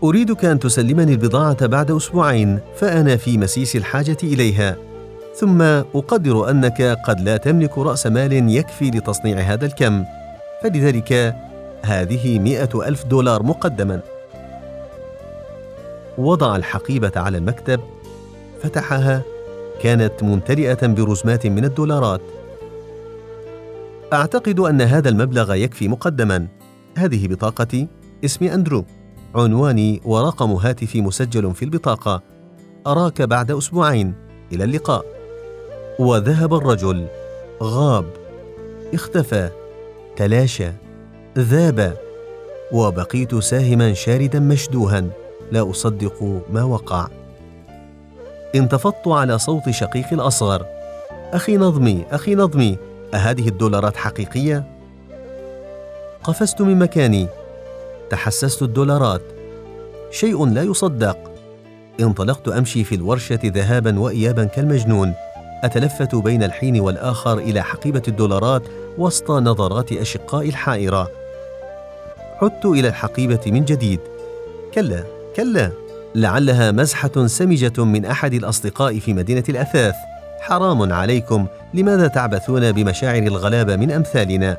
أريدك 0.04 0.44
أن 0.44 0.58
تسلمني 0.58 1.12
البضاعة 1.12 1.66
بعد 1.66 1.90
أسبوعين 1.90 2.58
فأنا 2.76 3.16
في 3.16 3.38
مسيس 3.38 3.76
الحاجة 3.76 4.18
إليها. 4.22 4.76
ثم 5.34 5.62
أقدر 5.62 6.50
أنك 6.50 6.82
قد 6.82 7.20
لا 7.20 7.36
تملك 7.36 7.78
رأس 7.78 8.06
مال 8.06 8.32
يكفي 8.32 8.90
لتصنيع 8.90 9.38
هذا 9.38 9.66
الكم. 9.66 10.04
فلذلك 10.62 11.34
هذه 11.82 12.38
مئة 12.38 12.88
ألف 12.88 13.04
دولار 13.04 13.42
مقدما. 13.42 14.00
وضع 16.18 16.56
الحقيبة 16.56 17.12
على 17.16 17.38
المكتب 17.38 17.80
فتحها 18.62 19.22
كانت 19.82 20.22
ممتلئة 20.22 20.86
برزمات 20.86 21.46
من 21.46 21.64
الدولارات. 21.64 22.20
أعتقد 24.12 24.60
أن 24.60 24.80
هذا 24.80 25.08
المبلغ 25.08 25.54
يكفي 25.54 25.88
مقدما. 25.88 26.46
هذه 26.96 27.28
بطاقتي 27.28 27.88
اسمي 28.24 28.54
أندرو. 28.54 28.84
عنواني 29.34 30.00
ورقم 30.04 30.52
هاتفي 30.52 31.00
مسجل 31.02 31.54
في 31.54 31.64
البطاقة. 31.64 32.22
أراك 32.86 33.22
بعد 33.22 33.50
أسبوعين. 33.50 34.14
إلى 34.52 34.64
اللقاء. 34.64 35.04
وذهب 35.98 36.54
الرجل. 36.54 37.06
غاب. 37.62 38.04
اختفى. 38.94 39.50
تلاشى. 40.16 40.72
ذاب. 41.38 41.96
وبقيت 42.72 43.34
ساهما 43.34 43.92
شاردا 43.92 44.40
مشدوها. 44.40 45.27
لا 45.52 45.70
أصدق 45.70 46.42
ما 46.50 46.62
وقع. 46.62 47.08
انتفضت 48.54 49.08
على 49.08 49.38
صوت 49.38 49.70
شقيقي 49.70 50.12
الأصغر. 50.12 50.66
أخي 51.32 51.56
نظمي 51.56 52.04
أخي 52.10 52.34
نظمي 52.34 52.78
أهذه 53.14 53.48
الدولارات 53.48 53.96
حقيقية؟ 53.96 54.64
قفزت 56.24 56.62
من 56.62 56.78
مكاني. 56.78 57.26
تحسست 58.10 58.62
الدولارات. 58.62 59.22
شيء 60.10 60.46
لا 60.46 60.62
يصدق. 60.62 61.18
انطلقت 62.00 62.48
أمشي 62.48 62.84
في 62.84 62.94
الورشة 62.94 63.40
ذهابا 63.44 64.00
وايابا 64.00 64.44
كالمجنون. 64.44 65.14
أتلفت 65.64 66.14
بين 66.14 66.42
الحين 66.42 66.80
والآخر 66.80 67.38
إلى 67.38 67.62
حقيبة 67.62 68.02
الدولارات 68.08 68.62
وسط 68.98 69.30
نظرات 69.30 69.92
اشقائي 69.92 70.48
الحائرة. 70.48 71.10
عدت 72.42 72.66
إلى 72.66 72.88
الحقيبة 72.88 73.40
من 73.46 73.64
جديد. 73.64 74.00
كلا. 74.74 75.17
كلا 75.38 75.70
لعلها 76.14 76.70
مزحة 76.70 77.26
سمجة 77.26 77.84
من 77.84 78.04
أحد 78.04 78.34
الأصدقاء 78.34 78.98
في 78.98 79.14
مدينة 79.14 79.44
الأثاث. 79.48 79.94
حرام 80.40 80.92
عليكم 80.92 81.46
لماذا 81.74 82.06
تعبثون 82.06 82.72
بمشاعر 82.72 83.22
الغلابة 83.22 83.76
من 83.76 83.92
أمثالنا؟ 83.92 84.56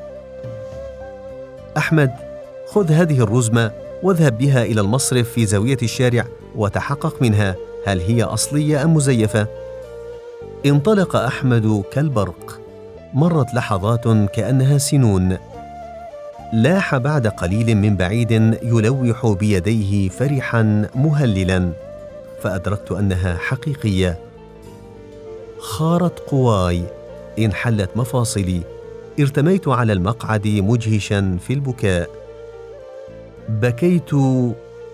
أحمد 1.76 2.10
خذ 2.68 2.92
هذه 2.92 3.20
الرزمة 3.20 3.70
واذهب 4.02 4.38
بها 4.38 4.62
إلى 4.62 4.80
المصرف 4.80 5.28
في 5.28 5.46
زاوية 5.46 5.78
الشارع 5.82 6.24
وتحقق 6.56 7.22
منها. 7.22 7.56
هل 7.86 8.00
هي 8.00 8.22
أصلية 8.22 8.84
أم 8.84 8.94
مزيفة؟ 8.94 9.46
انطلق 10.66 11.16
أحمد 11.16 11.82
كالبرق. 11.92 12.60
مرت 13.14 13.54
لحظات 13.54 14.04
كأنها 14.34 14.78
سنون. 14.78 15.36
لاح 16.52 16.96
بعد 16.96 17.26
قليل 17.26 17.76
من 17.76 17.96
بعيد 17.96 18.30
يلوح 18.62 19.26
بيديه 19.26 20.08
فرحا 20.08 20.88
مهللا 20.94 21.72
فأدركت 22.42 22.92
أنها 22.92 23.36
حقيقية. 23.36 24.18
خارت 25.58 26.18
قواي. 26.18 26.82
انحلت 27.38 27.90
مفاصلي. 27.96 28.60
ارتميت 29.20 29.68
على 29.68 29.92
المقعد 29.92 30.48
مجهشا 30.48 31.38
في 31.46 31.52
البكاء. 31.52 32.10
بكيت 33.48 34.10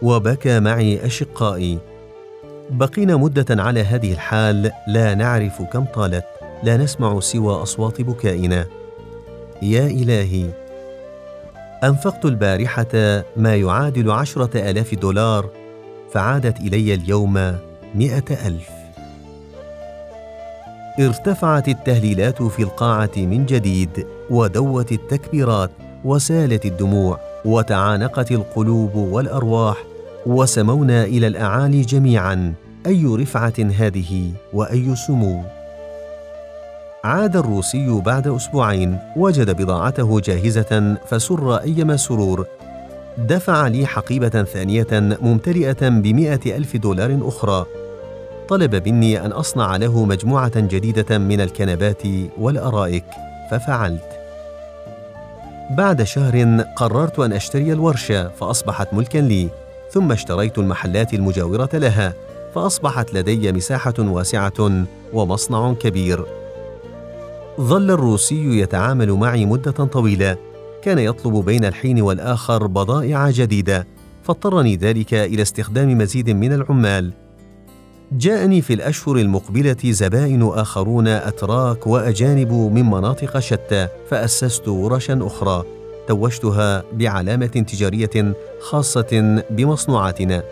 وبكى 0.03 0.61
معي 0.61 1.07
أشقائي. 1.07 1.79
بقينا 2.71 3.17
مدة 3.17 3.63
على 3.63 3.81
هذه 3.81 4.13
الحال 4.13 4.71
لا 4.89 5.15
نعرف 5.15 5.63
كم 5.63 5.85
طالت 5.85 6.25
لا 6.63 6.77
نسمع 6.77 7.21
سوى 7.21 7.63
أصوات 7.63 8.01
بكائنا. 8.01 8.67
يا 9.63 9.87
إلهي! 9.87 10.66
أنفقت 11.85 12.25
البارحة 12.25 13.23
ما 13.37 13.57
يعادل 13.57 14.11
عشرة 14.11 14.71
آلاف 14.71 14.95
دولار 14.95 15.49
فعادت 16.13 16.61
إلي 16.61 16.95
اليوم 16.95 17.33
مائه 17.95 18.47
ألف. 18.47 18.71
ارتفعت 21.01 21.69
التهليلات 21.69 22.43
في 22.43 22.63
القاعة 22.63 23.11
من 23.17 23.47
جديد 23.47 24.07
ودوت 24.31 24.93
التكبيرات 24.93 25.71
وسالت 26.05 26.67
الدموع 26.67 27.21
وتعانقت 27.45 28.33
القلوب 28.33 28.95
والأرواح 28.95 29.77
وسمونا 30.27 31.05
إلى 31.05 31.27
الأعالي 31.27 31.81
جميعا 31.81 32.55
أي 32.87 33.05
رفعة 33.07 33.55
هذه 33.79 34.33
وأي 34.53 34.97
سمو؟ 34.97 35.56
عاد 37.07 37.37
الروسي 37.37 38.01
بعد 38.05 38.29
أسبوعين 38.29 38.99
وجد 39.17 39.63
بضاعته 39.63 40.21
جاهزة 40.21 40.97
فسر 41.09 41.57
أيما 41.57 41.97
سرور. 41.97 42.47
دفع 43.19 43.67
لي 43.67 43.87
حقيبة 43.87 44.29
ثانية 44.29 44.87
ممتلئة 44.93 45.89
بمائه 45.89 46.57
ألف 46.57 46.77
دولار 46.77 47.19
أخرى. 47.23 47.67
طلب 48.49 48.89
مني 48.89 49.27
أن 49.27 49.33
أصنع 49.33 49.77
له 49.77 50.05
مجموعة 50.05 50.61
جديدة 50.61 51.19
من 51.19 51.41
الكنبات 51.41 52.03
والأرائك 52.39 53.05
ففعلت. 53.51 54.21
بعد 55.71 56.03
شهر 56.03 56.61
قررت 56.77 57.19
أن 57.19 57.33
أشتري 57.33 57.73
الورشة 57.73 58.29
فأصبحت 58.29 58.95
ملكا 58.95 59.19
لي. 59.19 59.49
ثم 59.91 60.13
اشتريت 60.13 60.59
المحلات 60.59 61.15
المجاورة 61.15 61.71
لها 61.73 62.13
فأصبحت 62.55 63.15
لدي 63.15 63.53
مساحة 63.53 63.95
واسعة 63.99 64.85
ومصنع 65.13 65.75
كبير. 65.75 66.46
ظل 67.61 67.91
الروسي 67.91 68.61
يتعامل 68.61 69.13
معي 69.13 69.47
مدة 69.47 69.71
طويلة. 69.71 70.37
كان 70.83 70.99
يطلب 70.99 71.45
بين 71.45 71.65
الحين 71.65 72.03
والآخر 72.03 72.67
بضائع 72.67 73.31
جديدة. 73.31 73.87
فاضطرني 74.23 74.77
ذلك 74.77 75.15
إلى 75.15 75.43
استخدام 75.43 75.99
مزيد 75.99 76.31
من 76.31 76.53
العمال. 76.53 77.13
جاءني 78.13 78.63
في 78.63 78.75
الأشهر 78.75 79.17
المقبلة 79.17 79.77
زبائن 79.85 80.43
آخرون 80.43 81.09
أتراك 81.09 81.87
وأجانب 81.87 82.53
من 82.53 82.91
مناطق 82.91 83.39
شتى 83.39 83.89
فأسست 84.11 84.69
ورشا 84.69 85.19
أخرى 85.23 85.65
توجتها 86.09 86.85
بعلامة 86.93 87.47
تجارية 87.47 88.35
خاصة 88.61 89.43
بمصنوعاتنا. 89.51 90.43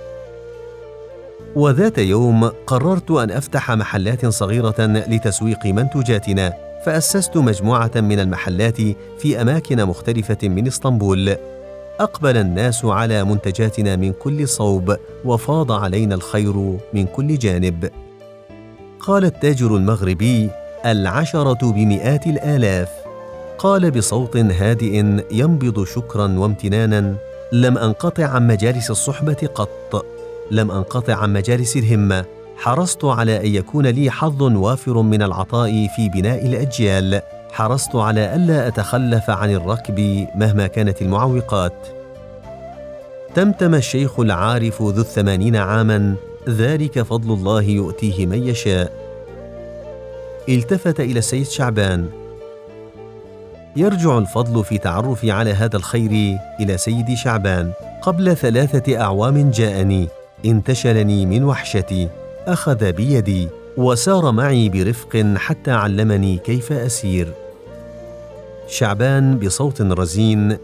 وذات 1.57 1.99
يوم 1.99 2.45
قررت 2.67 3.11
أن 3.11 3.31
أفتح 3.31 3.71
محلات 3.71 4.27
صغيرة 4.27 4.81
لتسويق 4.81 5.67
منتوجاتنا 5.67 6.64
فأسست 6.85 7.37
مجموعة 7.37 7.91
من 7.97 8.21
المحلات 8.21 8.77
في 9.19 9.41
أماكن 9.41 9.85
مختلفة 9.85 10.39
من 10.43 10.67
إسطنبول. 10.67 11.37
أقبل 12.01 12.37
الناس 12.37 12.85
على 12.85 13.25
منتجاتنا 13.25 13.97
من 13.97 14.13
كل 14.13 14.49
صوب 14.49 14.97
وفاض 15.25 15.73
علينا 15.73 16.15
الخير 16.15 16.79
من 16.93 17.07
كل 17.07 17.39
جانب. 17.39 17.91
قال 19.01 19.25
التاجر 19.25 19.77
المغربي 19.77 20.51
العشرة 20.87 21.73
بمئات 21.73 22.27
الآلاف. 22.27 22.89
قال 23.59 23.91
بصوت 23.91 24.37
هادئ 24.37 25.05
ينبض 25.31 25.85
شكرا 25.85 26.39
وامتنانا 26.39 27.15
لم 27.53 27.79
أنقطع 27.79 28.27
عن 28.27 28.47
مجالس 28.47 28.91
الصحبة 28.91 29.49
قط. 29.55 30.07
لم 30.51 30.71
أنقطع 30.71 31.15
عن 31.15 31.33
مجالس 31.33 31.77
الهمة. 31.77 32.25
حرصت 32.57 33.05
على 33.05 33.41
أن 33.41 33.55
يكون 33.55 33.87
لي 33.87 34.11
حظ 34.11 34.43
وافر 34.43 35.03
من 35.03 35.23
العطاء 35.23 35.87
في 35.97 36.09
بناء 36.09 36.47
الأجيال. 36.47 37.21
حرصت 37.53 37.97
على 37.97 38.35
الا 38.35 38.69
أتخلف 38.69 39.31
عن 39.31 39.51
الركب 39.55 40.27
مهما 40.35 40.67
كانت 40.67 41.03
المعوقات. 41.03 41.87
تمتم 43.35 43.75
الشيخ 43.75 44.21
العارف 44.21 44.83
ذو 44.83 45.01
الثمانين 45.01 45.57
عاما 45.57 46.15
ذلك 46.49 47.03
فضل 47.03 47.33
الله 47.33 47.63
يؤتيه 47.63 48.27
من 48.27 48.49
يشاء. 48.49 48.93
التفت 50.49 51.01
إلى 51.01 51.19
السيد 51.19 51.47
شعبان. 51.47 52.09
يرجع 53.77 54.19
الفضل 54.19 54.65
في 54.65 54.79
تعرفي 54.79 55.31
على 55.31 55.53
هذا 55.53 55.77
الخير 55.77 56.39
إلى 56.61 56.79
سيدي 56.79 57.17
شعبان. 57.17 57.73
قبل 58.03 58.37
ثلاثة 58.37 59.01
أعوام 59.01 59.51
جاءني 59.51 60.09
انتشلني 60.45 61.27
من 61.27 61.45
وحشتي. 61.45 62.09
أخذ 62.47 62.93
بيدي 62.93 63.49
وسار 63.77 64.33
معي 64.33 64.69
برفق 64.69 65.35
حتى 65.37 65.71
علمني 65.71 66.39
كيف 66.39 66.73
أسير. 66.73 67.33
شعبان 68.69 69.39
بصوت 69.39 69.83
رزين 69.83 70.57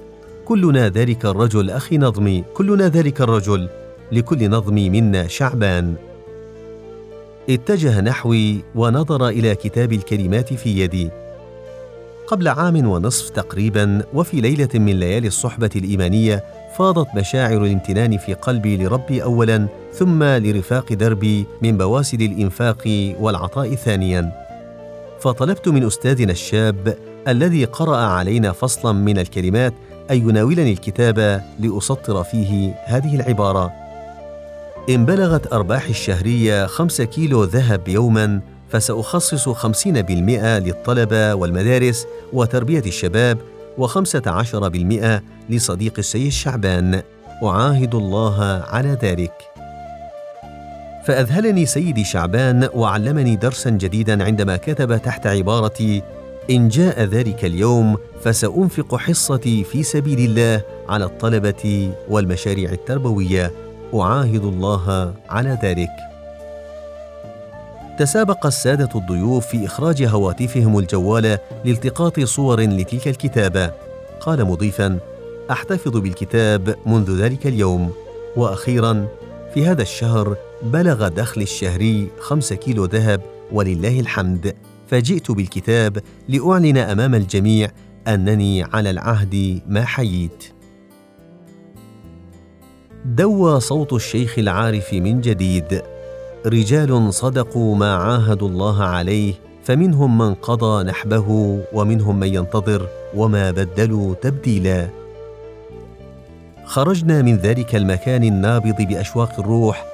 كلنا 0.45 0.89
ذلك 0.89 1.25
الرجل 1.25 1.71
أخي 1.71 1.99
نظمي 1.99 2.45
كلنا 2.55 2.89
ذلك 2.89 3.21
الرجل 3.21 3.69
لكل 4.13 4.51
نظمي 4.51 4.91
منا 4.91 5.27
شعبان. 5.27 5.95
اتجه 7.51 8.01
نحوي 8.01 8.61
ونظر 8.75 9.29
إلى 9.29 9.55
كتاب 9.55 9.93
الكلمات 9.93 10.53
في 10.53 10.81
يدي. 10.81 11.11
قبل 12.27 12.49
عام 12.49 12.87
ونصف 12.89 13.31
تقريبا 13.31 14.03
وفي 14.15 14.41
ليلة 14.41 14.69
من 14.75 15.01
ليالي 15.01 15.29
الصحبة 15.29 15.71
الإيمانية 15.77 16.45
فاضت 16.81 17.15
مشاعر 17.15 17.65
الامتنان 17.65 18.19
في 18.19 18.35
قلبي 18.35 18.77
لربي 18.77 19.23
اولا 19.23 19.67
ثم 19.93 20.23
لرفاق 20.23 20.93
دربي 20.93 21.47
من 21.63 21.79
بواسل 21.79 22.23
الإنفاق 22.23 23.15
والعطاء 23.21 23.75
ثانيا. 23.75 24.33
فطلبت 25.21 25.69
من 25.69 25.87
أستاذنا 25.87 26.33
الشاب 26.33 26.97
الذي 27.29 27.65
قرأ 27.65 27.97
علينا 27.97 28.53
فصلا 28.53 28.93
من 28.93 29.19
الكلمات 29.19 29.75
أن 30.11 30.29
يناولني 30.29 30.73
الكتاب 30.73 31.43
لأسطر 31.59 32.25
فيه 32.25 32.75
هذه 32.85 33.15
العبارة. 33.17 33.73
إن 34.91 35.05
بلغت 35.05 35.53
ارباحي 35.53 35.91
الشهرية 35.91 36.67
خمسه 36.67 37.05
كيلو 37.05 37.45
ذهب 37.45 37.89
يوما 37.89 38.41
خمسين 39.53 40.03
بالمئة 40.03 40.59
للطلبة 40.59 41.35
والمدارس 41.35 42.07
وتربية 42.33 42.83
الشباب 42.87 43.39
وخمسة 43.79 44.23
عشر 44.27 44.69
بالمئة 44.69 45.23
لصديق 45.51 45.95
السيد 45.99 46.33
شعبان 46.33 47.03
أعاهد 47.45 47.95
الله 47.95 48.65
على 48.69 48.99
ذلك. 49.03 49.33
فأذهلني 51.05 51.67
سيدي 51.67 52.05
شعبان 52.05 52.69
وعلمني 52.75 53.37
درسا 53.37 53.71
جديدا 53.71 54.25
عندما 54.25 54.57
كتب 54.57 54.97
تحت 54.97 55.27
عبارتي 55.27 56.03
إن 56.51 56.69
جاء 56.69 57.05
ذلك 57.05 57.45
اليوم 57.45 57.97
فسأنفق 58.25 58.97
حصتي 58.97 59.65
في 59.65 59.83
سبيل 59.83 60.19
الله 60.19 60.63
على 60.89 61.05
الطلبة 61.05 61.93
والمشاريع 62.09 62.73
التربوية. 62.73 63.53
أعاهد 63.95 64.45
الله 64.45 65.15
على 65.31 65.59
ذلك. 65.63 66.10
تسابق 68.01 68.47
السادة 68.47 68.89
الضيوف 68.95 69.47
في 69.47 69.67
إخراج 69.67 70.03
هواتفهم 70.03 70.79
الجوالة 70.79 71.39
لالتقاط 71.65 72.21
صور 72.21 72.61
لتلك 72.61 73.09
الكتابة 73.09 73.73
قال 74.21 74.45
مضيفا 74.45 74.99
أحتفظ 75.51 75.97
بالكتاب 75.97 76.77
منذ 76.87 77.23
ذلك 77.23 77.47
اليوم. 77.47 77.93
وأخيرا 78.37 79.09
في 79.55 79.67
هذا 79.67 79.83
الشهر 79.83 80.37
بلغ 80.63 81.09
دخلي 81.09 81.43
الشهري 81.43 82.09
خمس 82.21 82.53
كيلو 82.53 82.85
ذهب 82.85 83.21
ولله 83.53 84.01
الحمد. 84.01 84.57
فجئت 84.89 85.31
بالكتاب 85.31 85.99
لأعلن 86.29 86.79
أمام 86.79 87.15
الجميع 87.15 87.71
أنني 88.09 88.63
على 88.63 88.91
العهد 88.91 89.61
ما 89.69 89.85
حييت. 89.85 90.45
دوى 93.05 93.61
صوت 93.61 93.93
الشيخ 93.93 94.39
العارف 94.39 94.95
من 94.95 95.21
جديد. 95.21 95.83
رجال 96.47 97.15
صدقوا 97.15 97.77
ما 97.77 97.95
عاهدوا 97.95 98.49
الله 98.49 98.85
عليه 98.85 99.35
فمنهم 99.65 100.19
من 100.19 100.35
قضى 100.35 100.85
نحبه 100.85 101.59
ومنهم 101.73 102.21
من 102.21 102.35
ينتظر 102.35 102.87
وما 103.17 103.51
بدلوا 103.51 104.15
تبديلا. 104.15 104.89
خرجنا 106.65 107.23
من 107.23 107.37
ذلك 107.37 107.77
المكان 107.77 108.25
النابض 108.25 108.83
بأشواق 108.83 109.41
الروح 109.41 109.85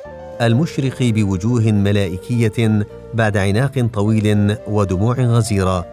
المشرق 0.41 1.03
بوجوه 1.03 1.63
ملائكية 1.63 2.87
بعد 3.15 3.37
عناق 3.37 3.89
طويل 3.95 4.57
ودموع 4.69 5.15
غزيرة. 5.15 5.87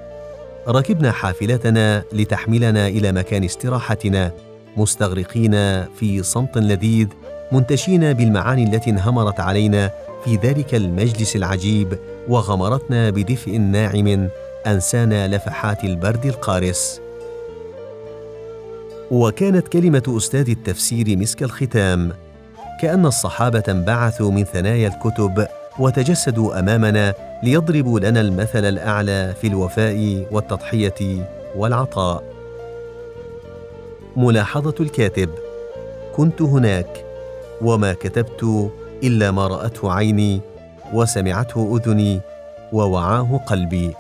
ركبنا 0.68 1.12
حافلتنا 1.12 2.04
لتحملنا 2.14 2.88
إلى 2.88 3.12
مكان 3.12 3.44
استراحتنا 3.44 4.32
مستغرقين 4.78 5.52
في 6.00 6.24
صمت 6.24 6.58
لذيذ 6.58 7.08
منتشين 7.52 8.14
بالمعاني 8.14 8.64
التي 8.64 8.90
انهمرت 8.90 9.40
علينا 9.40 9.92
في 10.26 10.36
ذلك 10.36 10.76
المجلس 10.76 11.36
العجيب 11.36 12.00
وغمرتنا 12.28 13.10
بدفء 13.10 13.58
ناعم 13.58 14.30
أنسانا 14.68 15.28
لفحات 15.28 15.84
البرد 15.84 16.26
القارس. 16.26 17.02
وكانت 19.12 19.68
كلمة 19.68 20.04
أستاذ 20.18 20.50
التفسير 20.50 21.18
مسك 21.18 21.44
الختام 21.44 22.12
كأن 22.82 23.06
الصحابة 23.06 23.64
انبعثوا 23.70 24.32
من 24.32 24.44
ثنايا 24.44 24.88
الكتب 24.88 25.48
وتجسدوا 25.80 26.60
أمامنا 26.60 27.14
ليضربوا 27.44 28.00
لنا 28.00 28.22
المثل 28.22 28.66
الأعلى 28.66 29.34
في 29.42 29.48
الوفاء 29.48 30.28
والتضحية 30.32 31.30
والعطاء. 31.56 32.24
ملاحظة 34.16 34.76
الكاتب 34.80 35.30
كنت 36.16 36.42
هناك 36.42 37.06
وما 37.62 37.94
كتبت 37.94 38.72
إلا 39.04 39.32
ما 39.32 39.48
رأته 39.48 39.92
عيني 39.94 40.42
وسمعته 40.94 41.78
أذني 41.78 42.22
ووعاه 42.74 43.40
قلبي. 43.48 43.94